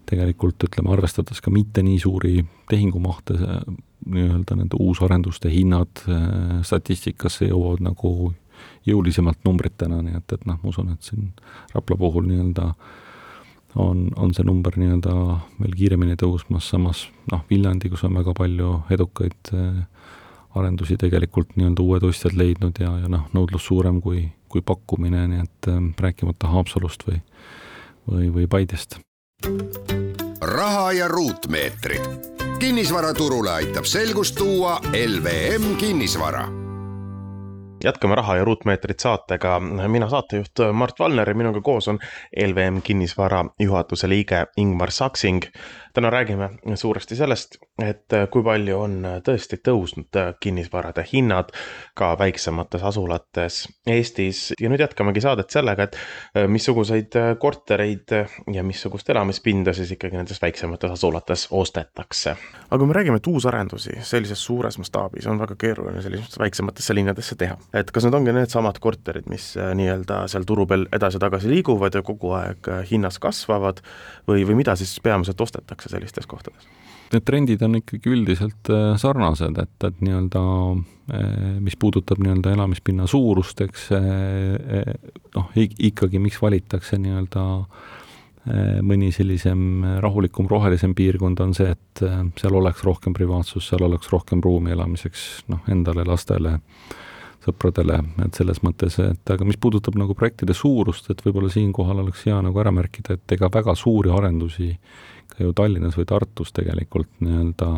tegelikult 0.09 0.69
ütleme, 0.69 0.93
arvestades 0.95 1.43
ka 1.45 1.53
mitte 1.53 1.85
nii 1.85 1.99
suuri 2.03 2.43
tehingumahte, 2.71 3.39
nii-öelda 4.09 4.57
nende 4.57 4.79
uusarenduste 4.81 5.51
hinnad 5.53 6.05
äh, 6.09 6.61
statistikasse 6.67 7.51
jõuavad 7.51 7.85
nagu 7.89 8.33
jõulisemalt 8.89 9.45
numbritena, 9.47 10.01
nii 10.03 10.17
et, 10.19 10.33
et 10.35 10.47
noh, 10.49 10.59
ma 10.63 10.73
usun, 10.73 10.95
et 10.95 11.05
siin 11.05 11.31
Rapla 11.75 11.99
puhul 12.01 12.27
nii-öelda 12.31 12.73
on, 13.79 14.09
on 14.17 14.33
see 14.35 14.47
number 14.47 14.79
nii-öelda 14.81 15.15
veel 15.61 15.77
kiiremini 15.77 16.17
tõusmas, 16.19 16.69
samas 16.73 17.07
noh, 17.33 17.45
Viljandi, 17.51 17.91
kus 17.93 18.05
on 18.09 18.17
väga 18.19 18.35
palju 18.39 18.81
edukaid 18.95 19.53
äh, 19.55 19.85
arendusi 20.59 20.97
tegelikult 21.01 21.57
nii-öelda 21.57 21.85
uued 21.85 22.07
ostjad 22.09 22.37
leidnud 22.39 22.81
ja, 22.81 22.93
ja 23.03 23.11
noh, 23.11 23.27
nõudlus 23.37 23.69
suurem 23.71 24.01
kui, 24.05 24.27
kui 24.49 24.63
pakkumine, 24.65 25.27
nii 25.33 25.45
et 25.45 25.71
äh, 25.73 25.83
rääkimata 26.07 26.53
Haapsalust 26.55 27.07
või, 27.09 27.21
või, 28.11 28.31
või 28.35 28.49
Paidest. 28.51 29.01
raha 30.41 30.93
ja 30.93 31.09
ruutmeetrid. 31.09 32.37
kinnisvaraturule 32.59 33.51
aitab 33.51 33.85
selgust 33.87 34.35
tuua 34.35 34.81
LVM 34.93 35.77
kinnisvara 35.79 36.49
jätkame 37.85 38.15
Raha 38.15 38.37
ja 38.37 38.45
ruutmeetrit 38.45 39.01
saatega. 39.01 39.61
mina 39.61 40.09
saatejuht 40.09 40.51
Mart 40.73 40.99
Valner 40.99 41.29
ja 41.29 41.35
minuga 41.35 41.61
koos 41.61 41.89
on 41.89 41.99
LVM 42.47 42.81
kinnisvara 42.83 43.45
juhatuse 43.61 44.09
liige 44.09 44.47
Ingmar 44.57 44.91
Saksing 44.91 45.43
täna 45.99 46.11
räägime 46.11 46.51
suuresti 46.75 47.17
sellest, 47.17 47.57
et 47.83 48.15
kui 48.31 48.43
palju 48.47 48.77
on 48.79 48.99
tõesti 49.27 49.57
tõusnud 49.67 50.15
kinnisvarade 50.41 51.03
hinnad 51.11 51.51
ka 51.99 52.13
väiksemates 52.19 52.85
asulates 52.87 53.65
Eestis 53.91 54.53
ja 54.61 54.71
nüüd 54.71 54.85
jätkamegi 54.85 55.25
saadet 55.25 55.51
sellega, 55.51 55.89
et 55.89 55.97
missuguseid 56.47 57.17
kortereid 57.43 58.15
ja 58.55 58.63
missugust 58.63 59.11
elamispinda 59.11 59.75
siis 59.75 59.91
ikkagi 59.97 60.21
nendes 60.21 60.39
väiksemates 60.43 60.95
asulates 60.95 61.49
ostetakse. 61.51 62.37
aga 62.71 62.79
kui 62.79 62.87
me 62.87 62.95
räägime, 62.95 63.19
et 63.19 63.27
uusarendusi 63.27 63.99
sellises 64.03 64.45
suures 64.45 64.79
mastaabis 64.79 65.27
on 65.27 65.43
väga 65.43 65.59
keeruline 65.59 66.03
sellisesse 66.03 66.39
väiksematesse 66.39 66.95
linnadesse 66.95 67.35
teha, 67.35 67.59
et 67.75 67.91
kas 67.91 68.07
need 68.07 68.15
ongi 68.15 68.37
needsamad 68.39 68.79
korterid, 68.79 69.27
mis 69.27 69.51
nii-öelda 69.75 70.23
seal 70.31 70.47
turu 70.47 70.67
peal 70.67 70.87
edasi-tagasi 70.93 71.51
liiguvad 71.51 71.99
ja 71.99 72.07
kogu 72.07 72.37
aeg 72.39 72.71
hinnas 72.91 73.19
kasvavad 73.19 73.83
või, 74.29 74.47
või 74.47 74.63
mida 74.63 74.79
siis 74.79 74.95
peamiselt 75.03 75.41
ostetakse? 75.41 75.88
Tehakse 75.89 75.97
sellistes 75.97 76.27
kohtades? 76.27 76.69
Need 77.09 77.25
trendid 77.25 77.63
on 77.65 77.79
ikkagi 77.79 78.11
üldiselt 78.13 78.69
äh, 78.69 78.97
sarnased, 79.01 79.57
et, 79.57 79.85
et 79.87 80.01
nii-öelda 80.05 80.43
äh, 81.17 81.55
mis 81.65 81.77
puudutab 81.81 82.21
nii-öelda 82.21 82.53
elamispinna 82.53 83.07
suurust, 83.09 83.63
eks 83.65 83.89
äh, 83.97 84.93
noh, 85.35 85.49
ikkagi 85.57 86.21
miks 86.21 86.43
valitakse 86.43 87.01
nii-öelda 87.01 87.47
mõni 88.87 89.11
sellisem 89.13 89.83
rahulikum, 90.01 90.47
rohelisem 90.49 90.95
piirkond 90.97 91.41
on 91.43 91.51
see, 91.53 91.69
et 91.75 92.01
seal 92.41 92.55
oleks 92.57 92.81
rohkem 92.87 93.13
privaatsust, 93.13 93.67
seal 93.69 93.83
oleks 93.85 94.09
rohkem 94.09 94.41
ruumi 94.41 94.73
elamiseks 94.73 95.25
noh, 95.53 95.61
endale, 95.69 96.07
lastele, 96.09 96.55
sõpradele, 97.45 97.99
et 98.25 98.39
selles 98.39 98.63
mõttes, 98.65 98.97
et 99.05 99.35
aga 99.35 99.45
mis 99.45 99.59
puudutab 99.61 99.99
nagu 100.01 100.17
projektide 100.17 100.57
suurust, 100.57 101.11
et 101.13 101.21
võib-olla 101.27 101.53
siinkohal 101.53 102.01
oleks 102.07 102.25
hea 102.25 102.39
nagu 102.47 102.63
ära 102.63 102.73
märkida, 102.73 103.19
et 103.19 103.37
ega 103.37 103.51
väga 103.53 103.77
suuri 103.77 104.15
arendusi 104.17 104.71
ka 105.29 105.45
ju 105.45 105.55
Tallinnas 105.57 105.97
või 105.99 106.09
Tartus 106.09 106.53
tegelikult 106.57 107.11
nii-öelda 107.25 107.71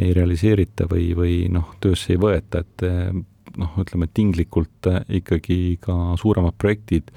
ei 0.00 0.14
realiseerita 0.16 0.86
või, 0.88 1.10
või 1.16 1.36
noh, 1.52 1.74
töösse 1.82 2.14
ei 2.14 2.20
võeta, 2.20 2.62
et 2.62 2.84
noh, 3.60 3.72
ütleme 3.82 4.08
tinglikult 4.14 4.88
ikkagi 5.12 5.76
ka 5.82 6.14
suuremad 6.20 6.56
projektid 6.58 7.10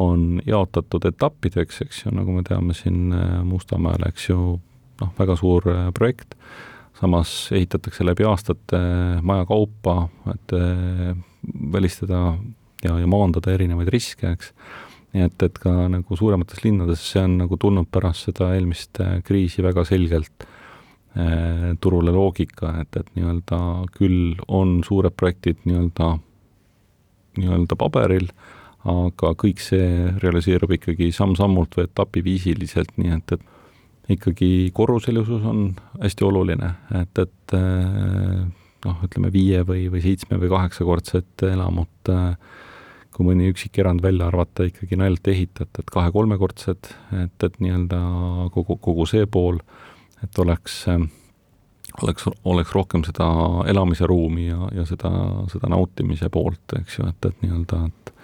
on 0.00 0.40
jaotatud 0.46 1.04
etappideks, 1.10 1.82
eks 1.84 2.04
ju, 2.04 2.14
nagu 2.16 2.32
me 2.34 2.42
teame 2.46 2.74
siin 2.74 3.12
Mustamäel, 3.46 4.08
eks 4.08 4.30
ju, 4.30 4.38
noh, 5.02 5.12
väga 5.18 5.36
suur 5.38 5.68
projekt, 5.94 6.34
samas 6.98 7.34
ehitatakse 7.52 8.06
läbi 8.06 8.26
aastate 8.26 8.80
maja 9.22 9.44
kaupa, 9.50 10.08
et 10.32 10.56
välistada 11.76 12.24
ja, 12.84 12.96
ja 12.98 13.06
maandada 13.10 13.52
erinevaid 13.54 13.92
riske, 13.92 14.32
eks 14.32 14.52
nii 15.14 15.28
et, 15.28 15.46
et 15.46 15.58
ka 15.62 15.72
nagu 15.92 16.18
suuremates 16.18 16.64
linnades 16.64 17.02
see 17.12 17.22
on 17.22 17.38
nagu 17.44 17.58
tulnud 17.60 17.86
pärast 17.94 18.28
seda 18.28 18.50
eelmist 18.56 18.98
äh, 19.02 19.20
kriisi 19.26 19.62
väga 19.62 19.84
selgelt 19.86 20.46
äh, 20.46 21.72
turule 21.80 22.14
loogika, 22.14 22.74
et, 22.82 22.98
et 22.98 23.12
nii-öelda 23.14 23.60
küll 23.94 24.34
on 24.48 24.80
suured 24.86 25.14
projektid 25.16 25.62
nii-öelda, 25.68 26.16
nii-öelda 27.38 27.78
paberil, 27.78 28.26
aga 28.90 29.32
kõik 29.40 29.62
see 29.62 30.10
realiseerub 30.20 30.74
ikkagi 30.76 31.12
samm-sammult 31.14 31.78
või 31.78 31.86
etapiviisiliselt, 31.88 32.98
nii 33.00 33.14
et, 33.14 33.38
et 33.38 34.12
ikkagi 34.18 34.50
korruselisus 34.76 35.46
on 35.48 35.70
hästi 36.02 36.26
oluline, 36.26 36.74
et, 37.00 37.22
et 37.22 37.54
noh, 38.84 38.98
ütleme 39.06 39.30
viie 39.32 39.62
või, 39.64 39.86
või 39.92 40.02
seitsme 40.04 40.36
või 40.42 40.50
kaheksakordset 40.52 41.46
elamut, 41.48 42.12
kui 43.14 43.26
mõni 43.28 43.50
üksik 43.52 43.78
erand 43.78 44.02
välja 44.02 44.26
arvata, 44.26 44.66
ikkagi 44.66 44.98
naljalt 44.98 45.28
ehitajat, 45.30 45.78
et 45.78 45.90
kahe-kolmekordsed, 45.94 46.88
et, 47.22 47.46
et 47.46 47.58
nii-öelda 47.62 48.00
kogu, 48.54 48.78
kogu 48.82 49.06
see 49.06 49.28
pool, 49.30 49.60
et 50.24 50.40
oleks, 50.42 50.80
oleks, 52.02 52.26
oleks 52.50 52.74
rohkem 52.74 53.04
seda 53.06 53.28
elamise 53.70 54.08
ruumi 54.10 54.48
ja, 54.48 54.66
ja 54.74 54.86
seda, 54.88 55.12
seda 55.52 55.70
nautimise 55.70 56.30
poolt, 56.34 56.74
eks 56.80 56.98
ju, 56.98 57.06
et, 57.12 57.30
et 57.30 57.44
nii-öelda, 57.44 57.84
et 57.86 58.14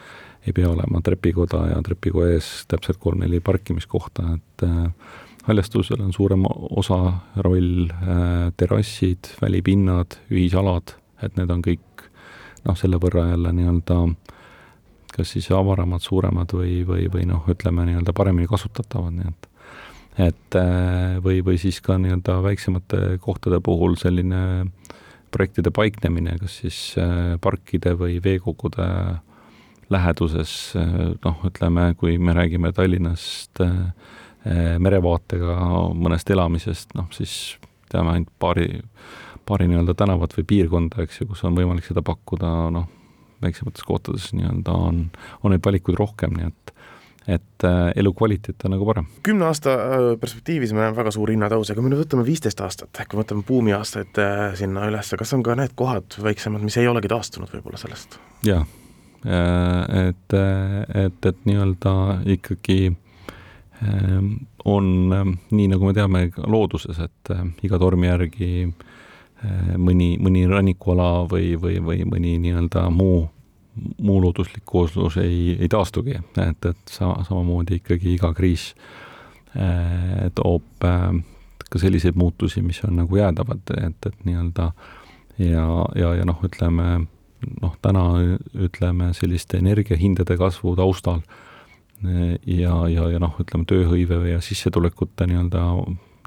ei 0.49 0.55
pea 0.57 0.71
olema 0.73 1.03
trepikoda 1.05 1.67
ja 1.71 1.83
trepikoja 1.85 2.35
ees 2.39 2.49
täpselt 2.71 2.99
kolm-neli 3.03 3.43
parkimiskohta, 3.45 4.25
et 4.39 4.65
äh, 4.67 5.21
haljastusel 5.47 6.03
on 6.03 6.15
suurem 6.17 6.49
osa, 6.51 6.99
roll, 7.45 7.87
äh, 7.93 8.51
terrassid, 8.59 9.37
välipinnad, 9.43 10.19
ühisalad, 10.33 10.97
et 11.23 11.39
need 11.39 11.53
on 11.53 11.63
kõik 11.63 12.07
noh, 12.67 12.77
selle 12.77 12.99
võrra 13.01 13.29
jälle 13.31 13.55
nii-öelda 13.55 14.01
kas 15.15 15.35
siis 15.35 15.51
avaramad, 15.55 16.03
suuremad 16.05 16.53
või, 16.55 16.81
või, 16.87 17.07
või 17.13 17.27
noh, 17.29 17.47
ütleme 17.51 17.87
nii-öelda 17.89 18.15
paremini 18.17 18.51
kasutatavad, 18.51 19.15
nii 19.17 19.31
et 19.31 19.49
et 20.21 20.57
äh, 20.59 21.17
või, 21.23 21.39
või 21.47 21.57
siis 21.63 21.79
ka 21.81 21.97
nii-öelda 21.99 22.41
väiksemate 22.45 23.19
kohtade 23.23 23.61
puhul 23.65 23.95
selline 23.97 24.67
projektide 25.31 25.71
paiknemine, 25.71 26.35
kas 26.41 26.57
siis 26.65 26.79
parkide 27.41 27.95
või 27.95 28.17
veekogude 28.23 28.89
läheduses, 29.91 30.75
noh, 31.23 31.45
ütleme, 31.47 31.93
kui 31.99 32.19
me 32.19 32.35
räägime 32.35 32.73
Tallinnast 32.75 33.63
merevaatega 34.83 35.57
mõnest 35.95 36.31
elamisest, 36.35 36.97
noh 36.99 37.07
siis 37.15 37.35
teame 37.91 38.15
ainult 38.15 38.31
paari, 38.43 38.69
paari 39.47 39.69
nii-öelda 39.71 39.95
tänavat 39.99 40.35
või 40.39 40.47
piirkonda, 40.53 41.05
eks 41.05 41.21
ju, 41.23 41.29
kus 41.31 41.43
on 41.47 41.57
võimalik 41.59 41.87
seda 41.87 42.05
pakkuda, 42.07 42.53
noh, 42.75 42.89
väiksemates 43.43 43.87
kohtades 43.89 44.31
nii-öelda 44.37 44.75
on, 44.75 45.07
on 45.43 45.55
neid 45.55 45.65
valikuid 45.65 45.99
rohkem, 45.99 46.37
nii 46.37 46.51
et 46.51 46.75
et 47.29 47.65
äh, 47.65 47.93
elukvaliteet 47.97 48.65
on 48.65 48.73
nagu 48.75 48.87
parem. 48.89 49.07
kümne 49.23 49.45
aasta 49.45 49.75
äh, 49.75 50.07
perspektiivis 50.21 50.73
me 50.73 50.81
näeme 50.81 50.97
väga 50.97 51.13
suuri 51.15 51.37
hinnatõuse, 51.37 51.75
aga 51.75 51.85
me 51.85 51.93
nüüd 51.93 52.03
võtame 52.03 52.25
viisteist 52.27 52.61
aastat, 52.65 53.03
kui 53.11 53.21
võtame 53.21 53.45
buumiaastaid 53.47 54.21
äh, 54.23 54.45
sinna 54.59 54.87
üles, 54.89 55.13
kas 55.21 55.35
on 55.37 55.45
ka 55.47 55.55
need 55.59 55.77
kohad 55.79 56.17
väiksemad, 56.25 56.65
mis 56.65 56.79
ei 56.81 56.89
olegi 56.91 57.13
taastunud 57.13 57.53
võib-olla 57.53 57.81
sellest? 57.81 58.17
jaa, 58.47 58.65
et, 60.09 60.37
et, 61.05 61.27
et 61.29 61.43
nii-öelda 61.45 61.93
ikkagi 62.37 62.79
ähm, 62.89 64.33
on 64.65 64.87
ähm, 65.13 65.37
nii, 65.53 65.69
nagu 65.75 65.91
me 65.91 65.93
teame 65.97 66.25
looduses, 66.47 66.99
et 67.05 67.35
iga 67.69 67.79
tormi 67.79 68.09
järgi 68.09 68.51
äh, 68.65 68.89
mõni, 69.81 70.15
mõni 70.21 70.47
rannikuala 70.49 71.27
või, 71.31 71.55
või, 71.61 71.79
või 71.85 72.05
mõni 72.09 72.37
nii-öelda 72.43 72.87
muu, 72.93 73.23
muu 73.99 74.19
looduslik 74.21 74.65
kooslus 74.69 75.17
ei, 75.23 75.57
ei 75.57 75.69
taastugi, 75.73 76.19
et, 76.21 76.67
et 76.73 76.93
sa, 76.93 77.15
samamoodi 77.29 77.81
ikkagi 77.81 78.15
iga 78.19 78.35
kriis 78.37 78.73
toob 80.37 80.85
ka 81.71 81.79
selliseid 81.79 82.19
muutusi, 82.19 82.63
mis 82.63 82.83
on 82.87 83.01
nagu 83.01 83.17
jäädavad, 83.17 83.73
et, 83.79 84.07
et 84.07 84.27
nii-öelda 84.27 84.69
ja, 85.39 85.65
ja, 85.97 86.13
ja 86.21 86.27
noh, 86.29 86.39
ütleme 86.47 86.91
noh, 87.63 87.77
täna 87.83 88.05
ütleme 88.55 89.13
selliste 89.17 89.61
energiahindade 89.61 90.37
kasvu 90.41 90.75
taustal 90.79 91.23
ja, 92.03 92.75
ja, 92.91 93.09
ja 93.15 93.21
noh, 93.23 93.37
ütleme 93.41 93.67
tööhõive 93.69 94.23
ja 94.31 94.41
sissetulekute 94.45 95.29
nii-öelda, 95.31 95.65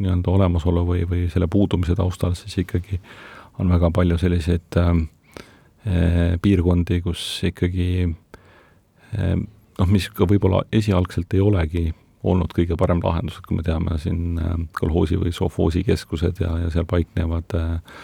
nii-öelda 0.01 0.31
olemasolu 0.33 0.85
või, 0.87 1.03
või 1.09 1.27
selle 1.33 1.47
puudumise 1.51 1.95
taustal, 1.97 2.35
siis 2.39 2.57
ikkagi 2.63 2.99
on 3.61 3.69
väga 3.73 3.91
palju 3.93 4.17
selliseid 4.21 4.79
äh, 4.81 4.93
piirkondi, 6.41 7.01
kus 7.05 7.25
ikkagi 7.49 7.89
äh, 8.07 9.35
noh, 9.79 9.91
mis 9.91 10.09
ka 10.09 10.27
võib-olla 10.29 10.63
esialgselt 10.73 11.33
ei 11.33 11.43
olegi 11.43 11.87
olnud 12.23 12.53
kõige 12.55 12.77
parem 12.79 13.01
lahendus, 13.03 13.41
kui 13.43 13.59
me 13.59 13.65
teame 13.65 13.97
siin 14.01 14.37
äh, 14.41 14.59
kolhoosi 14.79 15.19
või 15.21 15.33
sovhoosi 15.35 15.83
keskused 15.87 16.41
ja, 16.43 16.55
ja 16.65 16.73
seal 16.73 16.87
paiknevad 16.89 17.57
äh, 17.59 17.97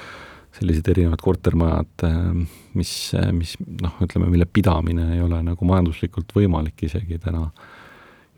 sellised 0.59 0.87
erinevad 0.91 1.21
kortermajad, 1.21 2.03
äh, 2.03 2.47
mis, 2.77 2.93
äh, 3.15 3.31
mis 3.35 3.55
noh, 3.81 3.95
ütleme, 4.03 4.29
mille 4.31 4.47
pidamine 4.49 5.13
ei 5.15 5.21
ole 5.23 5.41
nagu 5.45 5.67
majanduslikult 5.67 6.33
võimalik 6.35 6.87
isegi 6.89 7.19
täna, 7.21 7.47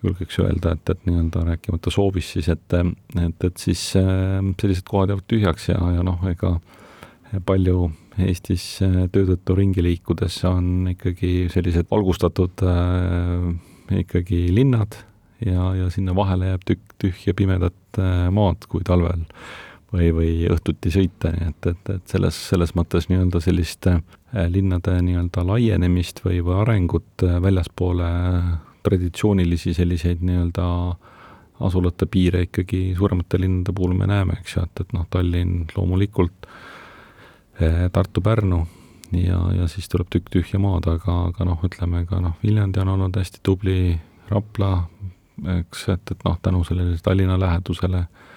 julgeks 0.03 0.39
öelda, 0.41 0.75
et, 0.75 0.89
et 0.89 1.07
nii-öelda 1.07 1.45
rääkimata 1.51 1.93
soovist 1.93 2.37
siis, 2.37 2.49
et, 2.49 2.77
et, 3.21 3.47
et 3.47 3.57
siis 3.61 3.83
äh, 3.99 4.39
sellised 4.61 4.87
kohad 4.89 5.13
jäävad 5.13 5.27
tühjaks 5.29 5.69
ja, 5.69 5.79
ja 5.97 6.05
noh, 6.05 6.21
ega 6.31 6.57
palju 7.47 7.91
Eestis 8.21 8.63
töö 9.13 9.23
tõttu 9.29 9.55
ringi 9.55 9.79
liikudes 9.85 10.35
on 10.49 10.89
ikkagi 10.91 11.47
sellised 11.53 11.87
valgustatud 11.89 12.63
äh, 12.67 13.45
ikkagi 14.01 14.49
linnad 14.51 14.97
ja, 15.45 15.71
ja 15.75 15.89
sinna 15.89 16.15
vahele 16.15 16.51
jääb 16.51 16.65
tükk 16.67 16.95
tühja 17.01 17.33
pimedat 17.37 17.99
äh, 17.99 18.27
maad, 18.33 18.67
kui 18.69 18.83
talvel 18.87 19.23
või, 19.91 20.09
või 20.15 20.31
õhtuti 20.51 20.91
sõita, 20.93 21.33
nii 21.35 21.51
et, 21.51 21.69
et, 21.73 21.93
et 21.95 22.13
selles, 22.13 22.37
selles 22.51 22.75
mõttes 22.77 23.09
nii-öelda 23.09 23.41
sellist 23.43 23.87
äh, 23.89 24.01
linnade 24.51 24.97
nii-öelda 25.03 25.45
laienemist 25.47 26.23
või, 26.25 26.41
või 26.45 26.59
arengut 26.63 27.25
äh, 27.25 27.39
väljaspoole 27.43 28.11
traditsioonilisi 28.83 29.73
selliseid 29.77 30.21
nii-öelda 30.25 30.67
asulate 31.61 32.07
piire 32.09 32.45
ikkagi 32.47 32.95
suuremate 32.97 33.39
linnade 33.41 33.73
puhul 33.77 33.93
me 33.97 34.07
näeme, 34.09 34.39
eks 34.41 34.55
ju, 34.55 34.63
et, 34.65 34.83
et 34.83 34.93
noh, 34.97 35.05
Tallinn 35.13 35.67
loomulikult, 35.75 36.47
äh, 37.61 37.85
Tartu, 37.93 38.23
Pärnu 38.25 38.63
ja, 39.17 39.43
ja 39.59 39.67
siis 39.69 39.89
tuleb 39.91 40.09
tükk 40.09 40.31
tühja 40.33 40.61
maad, 40.61 40.89
aga, 40.89 41.19
aga 41.29 41.45
noh, 41.45 41.61
ütleme 41.67 42.05
ka 42.09 42.21
noh, 42.23 42.39
Viljandi 42.43 42.81
on 42.81 42.95
olnud 42.95 43.21
hästi 43.21 43.43
tubli, 43.45 43.93
Rapla, 44.31 44.73
eks, 45.59 45.87
et, 45.93 46.15
et 46.15 46.25
noh, 46.25 46.37
tänu 46.41 46.63
sellele 46.65 46.97
Tallinna 47.03 47.37
lähedusele 47.39 48.05
äh, 48.05 48.29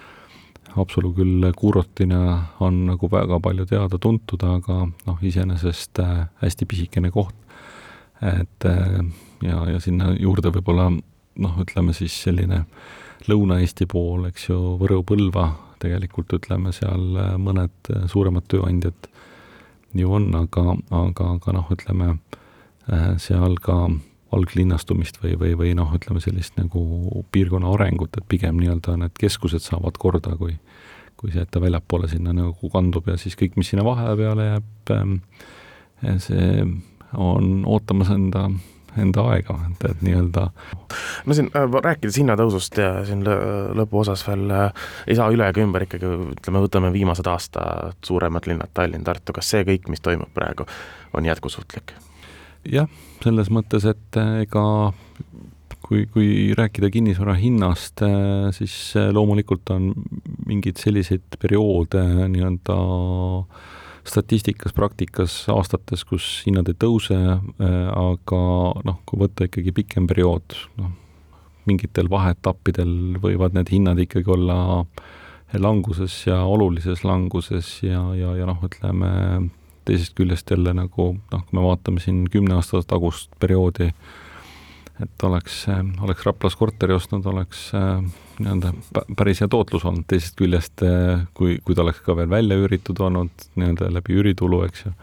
Haapsalu 0.75 1.13
küll 1.15 1.45
kuurortina 1.55 2.19
on 2.63 2.81
nagu 2.89 3.07
väga 3.11 3.37
palju 3.43 3.63
teada-tuntud, 3.69 4.41
aga 4.43 4.81
noh, 5.07 5.21
iseenesest 5.23 6.01
äh, 6.03 6.25
hästi 6.41 6.67
pisikene 6.67 7.11
koht. 7.15 7.35
Et 8.21 8.67
äh, 8.69 9.01
ja, 9.43 9.59
ja 9.69 9.81
sinna 9.83 10.13
juurde 10.19 10.51
võib-olla 10.55 10.89
noh, 10.91 11.59
ütleme 11.63 11.95
siis 11.97 12.15
selline 12.27 12.65
Lõuna-Eesti 13.25 13.87
pool, 13.89 14.27
eks 14.29 14.49
ju, 14.49 14.57
Võru-Põlva, 14.79 15.47
tegelikult 15.81 16.35
ütleme 16.37 16.73
seal 16.75 17.15
äh, 17.19 17.35
mõned 17.41 17.91
suuremad 18.11 18.47
tööandjad 18.51 19.09
ju 19.95 20.11
on, 20.11 20.27
aga, 20.35 20.75
aga, 20.91 21.35
aga 21.37 21.55
noh, 21.55 21.71
ütleme 21.71 22.17
seal 23.17 23.55
ka 23.63 23.87
alglinnastumist 24.35 25.17
või, 25.23 25.31
või, 25.39 25.53
või 25.57 25.71
noh, 25.77 25.89
ütleme 25.95 26.19
sellist 26.21 26.57
nagu 26.59 27.23
piirkonna 27.33 27.71
arengut, 27.73 28.19
et 28.19 28.27
pigem 28.29 28.59
nii-öelda 28.59 28.97
need 28.99 29.15
keskused 29.17 29.63
saavad 29.63 29.97
korda, 29.97 30.35
kui 30.37 30.57
kui 31.15 31.31
see, 31.31 31.45
et 31.45 31.51
ta 31.51 31.61
väljapoole 31.63 32.09
sinna 32.11 32.33
nagu 32.35 32.69
kandub 32.71 33.07
ja 33.09 33.15
siis 33.19 33.37
kõik, 33.39 33.55
mis 33.59 33.71
sinna 33.71 33.85
vahepeale 33.87 34.47
jääb, 34.49 34.91
ähm, 34.95 35.15
see 36.21 36.65
on 37.17 37.63
ootamas 37.67 38.09
enda, 38.13 38.47
enda 39.01 39.25
aega, 39.33 39.57
et, 39.69 39.85
et 39.89 40.03
nii-öelda 40.05 40.47
no 41.25 41.37
siin 41.37 41.51
äh, 41.55 41.67
rääkides 41.87 42.19
hinnatõusust 42.21 42.79
ja 42.81 42.91
siin 43.07 43.25
lõpuosas 43.25 44.25
veel 44.27 44.49
äh, 44.55 44.89
ei 45.07 45.19
saa 45.19 45.29
üle 45.33 45.49
ega 45.49 45.63
ümber 45.63 45.87
ikkagi, 45.87 46.11
ütleme, 46.37 46.63
võtame 46.67 46.93
viimased 46.95 47.27
aastad 47.31 47.97
suuremad 48.05 48.49
linnad, 48.49 48.73
Tallinn, 48.73 49.07
Tartu, 49.07 49.35
kas 49.35 49.53
see 49.53 49.67
kõik, 49.67 49.89
mis 49.91 50.03
toimub 50.05 50.31
praegu, 50.35 50.67
on 51.13 51.27
jätkusuutlik? 51.27 51.95
jah, 52.65 52.89
selles 53.23 53.51
mõttes, 53.53 53.85
et 53.89 54.19
äh, 54.19 54.41
ega 54.45 54.65
kui, 55.85 56.05
kui 56.11 56.29
rääkida 56.57 56.89
kinnisvara 56.93 57.35
hinnast, 57.37 58.01
äh, 58.05 58.49
siis 58.55 58.75
äh, 58.97 59.11
loomulikult 59.13 59.69
on 59.75 59.91
mingeid 60.47 60.81
selliseid 60.81 61.39
perioode 61.41 62.03
nii-öelda 62.33 62.77
statistikas, 64.09 64.73
praktikas, 64.75 65.33
aastates, 65.53 66.03
kus 66.07 66.25
hinnad 66.45 66.69
ei 66.69 66.77
tõuse, 66.79 67.17
aga 67.17 68.41
noh, 68.85 69.01
kui 69.05 69.21
võtta 69.23 69.47
ikkagi 69.49 69.73
pikem 69.75 70.07
periood, 70.09 70.57
noh, 70.81 70.93
mingitel 71.65 72.09
vaheetappidel 72.11 73.17
võivad 73.23 73.55
need 73.57 73.71
hinnad 73.73 73.99
ikkagi 74.03 74.29
olla 74.35 74.57
languses 75.53 76.13
ja 76.27 76.41
olulises 76.45 77.03
languses 77.05 77.69
ja, 77.85 78.01
ja, 78.17 78.35
ja 78.37 78.47
noh, 78.49 78.61
ütleme 78.65 79.09
teisest 79.85 80.15
küljest 80.17 80.49
jälle 80.51 80.73
nagu 80.75 81.11
noh, 81.31 81.43
kui 81.45 81.57
me 81.57 81.65
vaatame 81.65 82.01
siin 82.03 82.25
kümne 82.31 82.57
aasta 82.57 82.81
tagust 82.87 83.33
perioodi, 83.41 83.91
et 85.03 85.25
oleks, 85.27 85.65
oleks 86.01 86.25
Raplas 86.25 86.57
korteri 86.57 86.95
ostnud, 86.95 87.25
oleks 87.29 87.67
äh, 87.77 88.01
nii-öelda 88.39 88.71
päris 89.17 89.41
hea 89.43 89.49
tootlus 89.51 89.85
olnud, 89.85 90.05
teisest 90.09 90.37
küljest 90.39 90.83
äh, 90.85 91.25
kui, 91.37 91.57
kui 91.65 91.75
ta 91.75 91.85
oleks 91.85 92.01
ka 92.05 92.15
veel 92.17 92.29
välja 92.31 92.57
üüritud 92.61 92.99
olnud 93.01 93.47
nii-öelda 93.55 93.91
läbi 93.95 94.17
üüritulu, 94.19 94.63
eks 94.67 94.85
ju, 94.85 94.93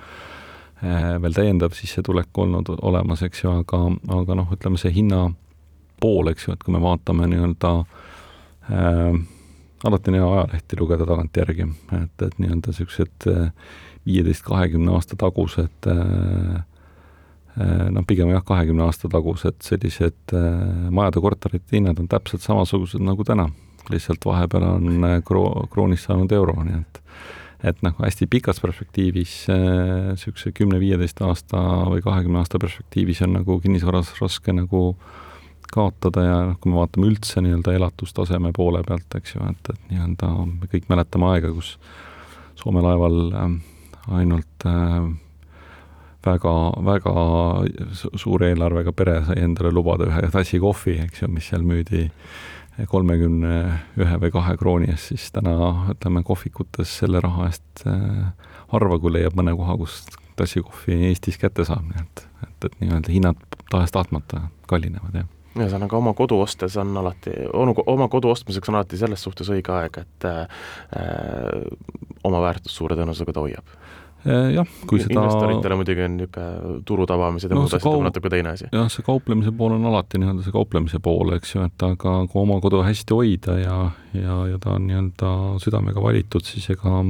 veel 1.23 1.37
täiendav 1.37 1.77
sissetulek 1.79 2.39
olnud 2.43 2.73
olemas, 2.83 3.23
eks 3.23 3.45
ju, 3.45 3.53
aga, 3.63 3.85
aga 4.19 4.39
noh, 4.41 4.49
ütleme 4.57 4.81
see 4.81 4.91
hinna 4.97 5.29
pool, 6.03 6.33
eks 6.33 6.49
ju, 6.49 6.57
et 6.57 6.65
kui 6.67 6.75
me 6.75 6.83
vaatame 6.83 7.29
nii-öelda 7.31 7.73
äh, 8.73 9.23
alati 9.87 10.13
on 10.13 10.19
hea 10.19 10.33
ajalehti 10.33 10.81
lugeda 10.81 11.07
tagantjärgi, 11.07 11.71
et, 12.01 12.27
et 12.27 12.43
nii-öelda 12.43 12.75
niisugused 12.75 13.31
viieteist, 14.03 14.43
kahekümne 14.43 14.97
aasta 14.97 15.15
tagused 15.19 15.91
äh, 15.91 16.63
Äh, 16.63 16.72
noh, 17.57 18.05
pigem 18.09 18.31
jah, 18.33 18.45
kahekümne 18.47 18.87
aasta 18.87 19.11
tagused 19.13 19.61
sellised 19.65 20.35
äh, 20.37 20.89
majade, 20.91 21.21
korterite 21.21 21.77
hinnad 21.77 22.01
on 22.01 22.09
täpselt 22.09 22.45
samasugused 22.45 23.03
nagu 23.05 23.25
täna. 23.29 23.51
lihtsalt 23.91 24.25
vahepeal 24.25 24.63
on 24.63 25.05
äh, 25.05 25.19
kro-, 25.27 25.67
kroonist 25.71 26.07
saanud 26.07 26.33
euro, 26.33 26.63
nii 26.65 26.81
et 26.81 27.01
et 27.63 27.79
noh, 27.87 27.95
hästi 27.95 28.27
pikas 28.27 28.59
perspektiivis 28.59 29.35
niisuguse 29.47 30.51
kümne-viieteist 30.51 31.21
aasta 31.23 31.61
või 31.87 32.01
kahekümne 32.03 32.41
aasta 32.41 32.59
perspektiivis 32.59 33.21
on 33.23 33.37
nagu 33.37 33.61
kinnisvaras 33.63 34.09
raske 34.19 34.51
nagu 34.51 34.97
kaotada 35.71 36.25
ja 36.27 36.41
noh, 36.49 36.57
kui 36.59 36.73
me 36.73 36.81
vaatame 36.81 37.07
üldse 37.07 37.39
nii-öelda 37.45 37.77
elatustaseme 37.79 38.51
poole 38.57 38.83
pealt, 38.83 39.15
eks 39.15 39.37
ju, 39.37 39.45
et, 39.47 39.71
et 39.71 39.93
nii-öelda 39.93 40.33
me 40.49 40.71
kõik 40.73 40.91
mäletame 40.91 41.31
aega, 41.37 41.53
kus 41.55 41.77
Soome 42.63 42.83
laeval 42.85 43.33
ainult 44.13 44.67
äh, 44.67 45.07
väga, 46.25 46.55
väga 46.87 47.13
suure 48.19 48.53
eelarvega 48.53 48.95
pere 48.97 49.21
sai 49.27 49.43
endale 49.43 49.73
lubada 49.75 50.09
ühe 50.11 50.31
tassi 50.33 50.61
kohvi, 50.63 50.99
eks 51.07 51.25
ju, 51.25 51.31
mis 51.33 51.51
seal 51.51 51.67
müüdi 51.67 52.09
kolmekümne 52.89 53.57
ühe 54.01 54.19
või 54.23 54.33
kahe 54.33 54.57
krooni 54.61 54.89
eest, 54.93 55.13
siis 55.13 55.29
täna 55.35 55.55
ütleme 55.93 56.23
kohvikutes 56.25 56.99
selle 57.03 57.21
raha 57.21 57.51
eest 57.51 57.85
äh, 57.87 58.33
harva, 58.73 58.99
kui 58.99 59.13
leiab 59.13 59.37
mõne 59.39 59.55
koha, 59.59 59.77
kus 59.81 60.03
tassi 60.39 60.63
kohvi 60.65 60.97
Eestis 61.11 61.39
kätte 61.41 61.67
saab, 61.69 61.85
nii 61.91 62.01
et, 62.01 62.25
et, 62.47 62.67
et 62.69 62.81
nii-öelda 62.81 63.13
hinnad 63.13 63.47
tahes-tahtmata 63.71 64.47
kallinevad, 64.71 65.23
jah. 65.23 65.31
Ühesõnaga, 65.53 65.99
oma 65.99 66.15
kodu 66.17 66.39
ostes 66.41 66.79
on 66.81 66.95
alati, 66.97 67.35
oma 67.53 68.07
kodu 68.09 68.31
ostmiseks 68.33 68.71
on 68.73 68.79
alati 68.79 68.97
selles 68.97 69.21
suhtes 69.21 69.51
õige 69.53 69.75
aeg, 69.77 69.99
et 70.01 70.25
äh, 70.25 70.63
oma 72.25 72.41
väärtust 72.47 72.79
suure 72.79 72.97
tõenäosusega 72.97 73.37
ta 73.37 73.45
hoiab 73.45 73.75
jah, 74.25 74.69
kui 74.87 75.01
seda 75.03 75.25
investoritele 75.25 75.77
muidugi 75.79 76.05
on 76.05 76.15
niisugune 76.21 76.79
turu 76.87 77.07
tabamised 77.11 77.51
ja 77.51 77.57
no, 77.57 77.65
muud 77.65 77.73
asjad 77.73 77.85
kaup... 77.85 78.05
natuke 78.07 78.31
teine 78.33 78.55
asi. 78.55 78.69
jah, 78.71 78.89
see 78.93 79.05
kauplemise 79.07 79.53
pool 79.59 79.75
on 79.77 79.89
alati 79.91 80.21
nii-öelda 80.23 80.47
see 80.47 80.55
kauplemise 80.55 81.03
pool, 81.03 81.35
eks 81.37 81.57
ju, 81.57 81.67
et 81.67 81.87
aga 81.87 82.15
kui 82.31 82.43
oma 82.45 82.61
kodu 82.63 82.85
hästi 82.87 83.19
hoida 83.19 83.59
ja, 83.59 83.77
ja, 84.15 84.39
ja 84.53 84.63
ta 84.63 84.77
on 84.77 84.89
nii-öelda 84.91 85.35
südamega 85.65 86.05
valitud, 86.05 86.47
siis 86.47 86.71
ega 86.75 87.03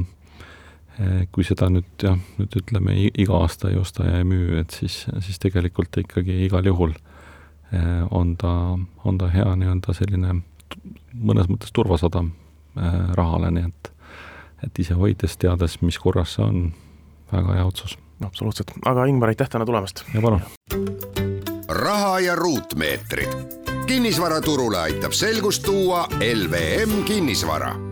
eh, 0.98 1.24
kui 1.34 1.46
seda 1.48 1.68
nüüd 1.72 2.06
jah, 2.06 2.18
nüüd 2.40 2.60
ütleme 2.62 2.96
iga 3.12 3.42
aasta 3.42 3.72
ei 3.72 3.80
osta 3.80 4.08
ja 4.08 4.20
ei 4.22 4.28
müü, 4.28 4.56
et 4.62 4.76
siis, 4.76 5.02
siis 5.20 5.42
tegelikult 5.42 6.00
ikkagi 6.04 6.42
igal 6.46 6.68
juhul 6.68 6.96
eh, 6.96 8.04
on 8.10 8.36
ta, 8.40 8.54
on 9.04 9.20
ta 9.20 9.28
hea 9.32 9.52
nii-öelda 9.52 9.96
selline 10.00 10.40
mõnes 11.12 11.50
mõttes 11.52 11.74
turvasadam 11.76 12.32
rahale, 13.12 13.50
nii 13.52 13.66
et 13.68 13.88
et 14.62 14.78
ise 14.78 14.96
hoides, 14.96 15.36
teades, 15.40 15.78
mis 15.82 15.98
korras 16.00 16.36
see 16.36 16.44
on, 16.44 16.60
väga 17.32 17.58
hea 17.58 17.66
otsus. 17.66 17.98
absoluutselt, 18.24 18.70
aga 18.84 19.04
Ingmar, 19.04 19.28
aitäh 19.28 19.48
täna 19.48 19.66
tulemast! 19.66 20.04
ja 20.14 20.20
palun! 20.20 20.42
raha 21.68 22.20
ja 22.20 22.34
ruutmeetrid. 22.36 23.28
kinnisvaraturule 23.86 24.78
aitab 24.78 25.12
selgust 25.12 25.62
tuua 25.62 26.06
LVM 26.34 27.02
kinnisvara 27.04 27.91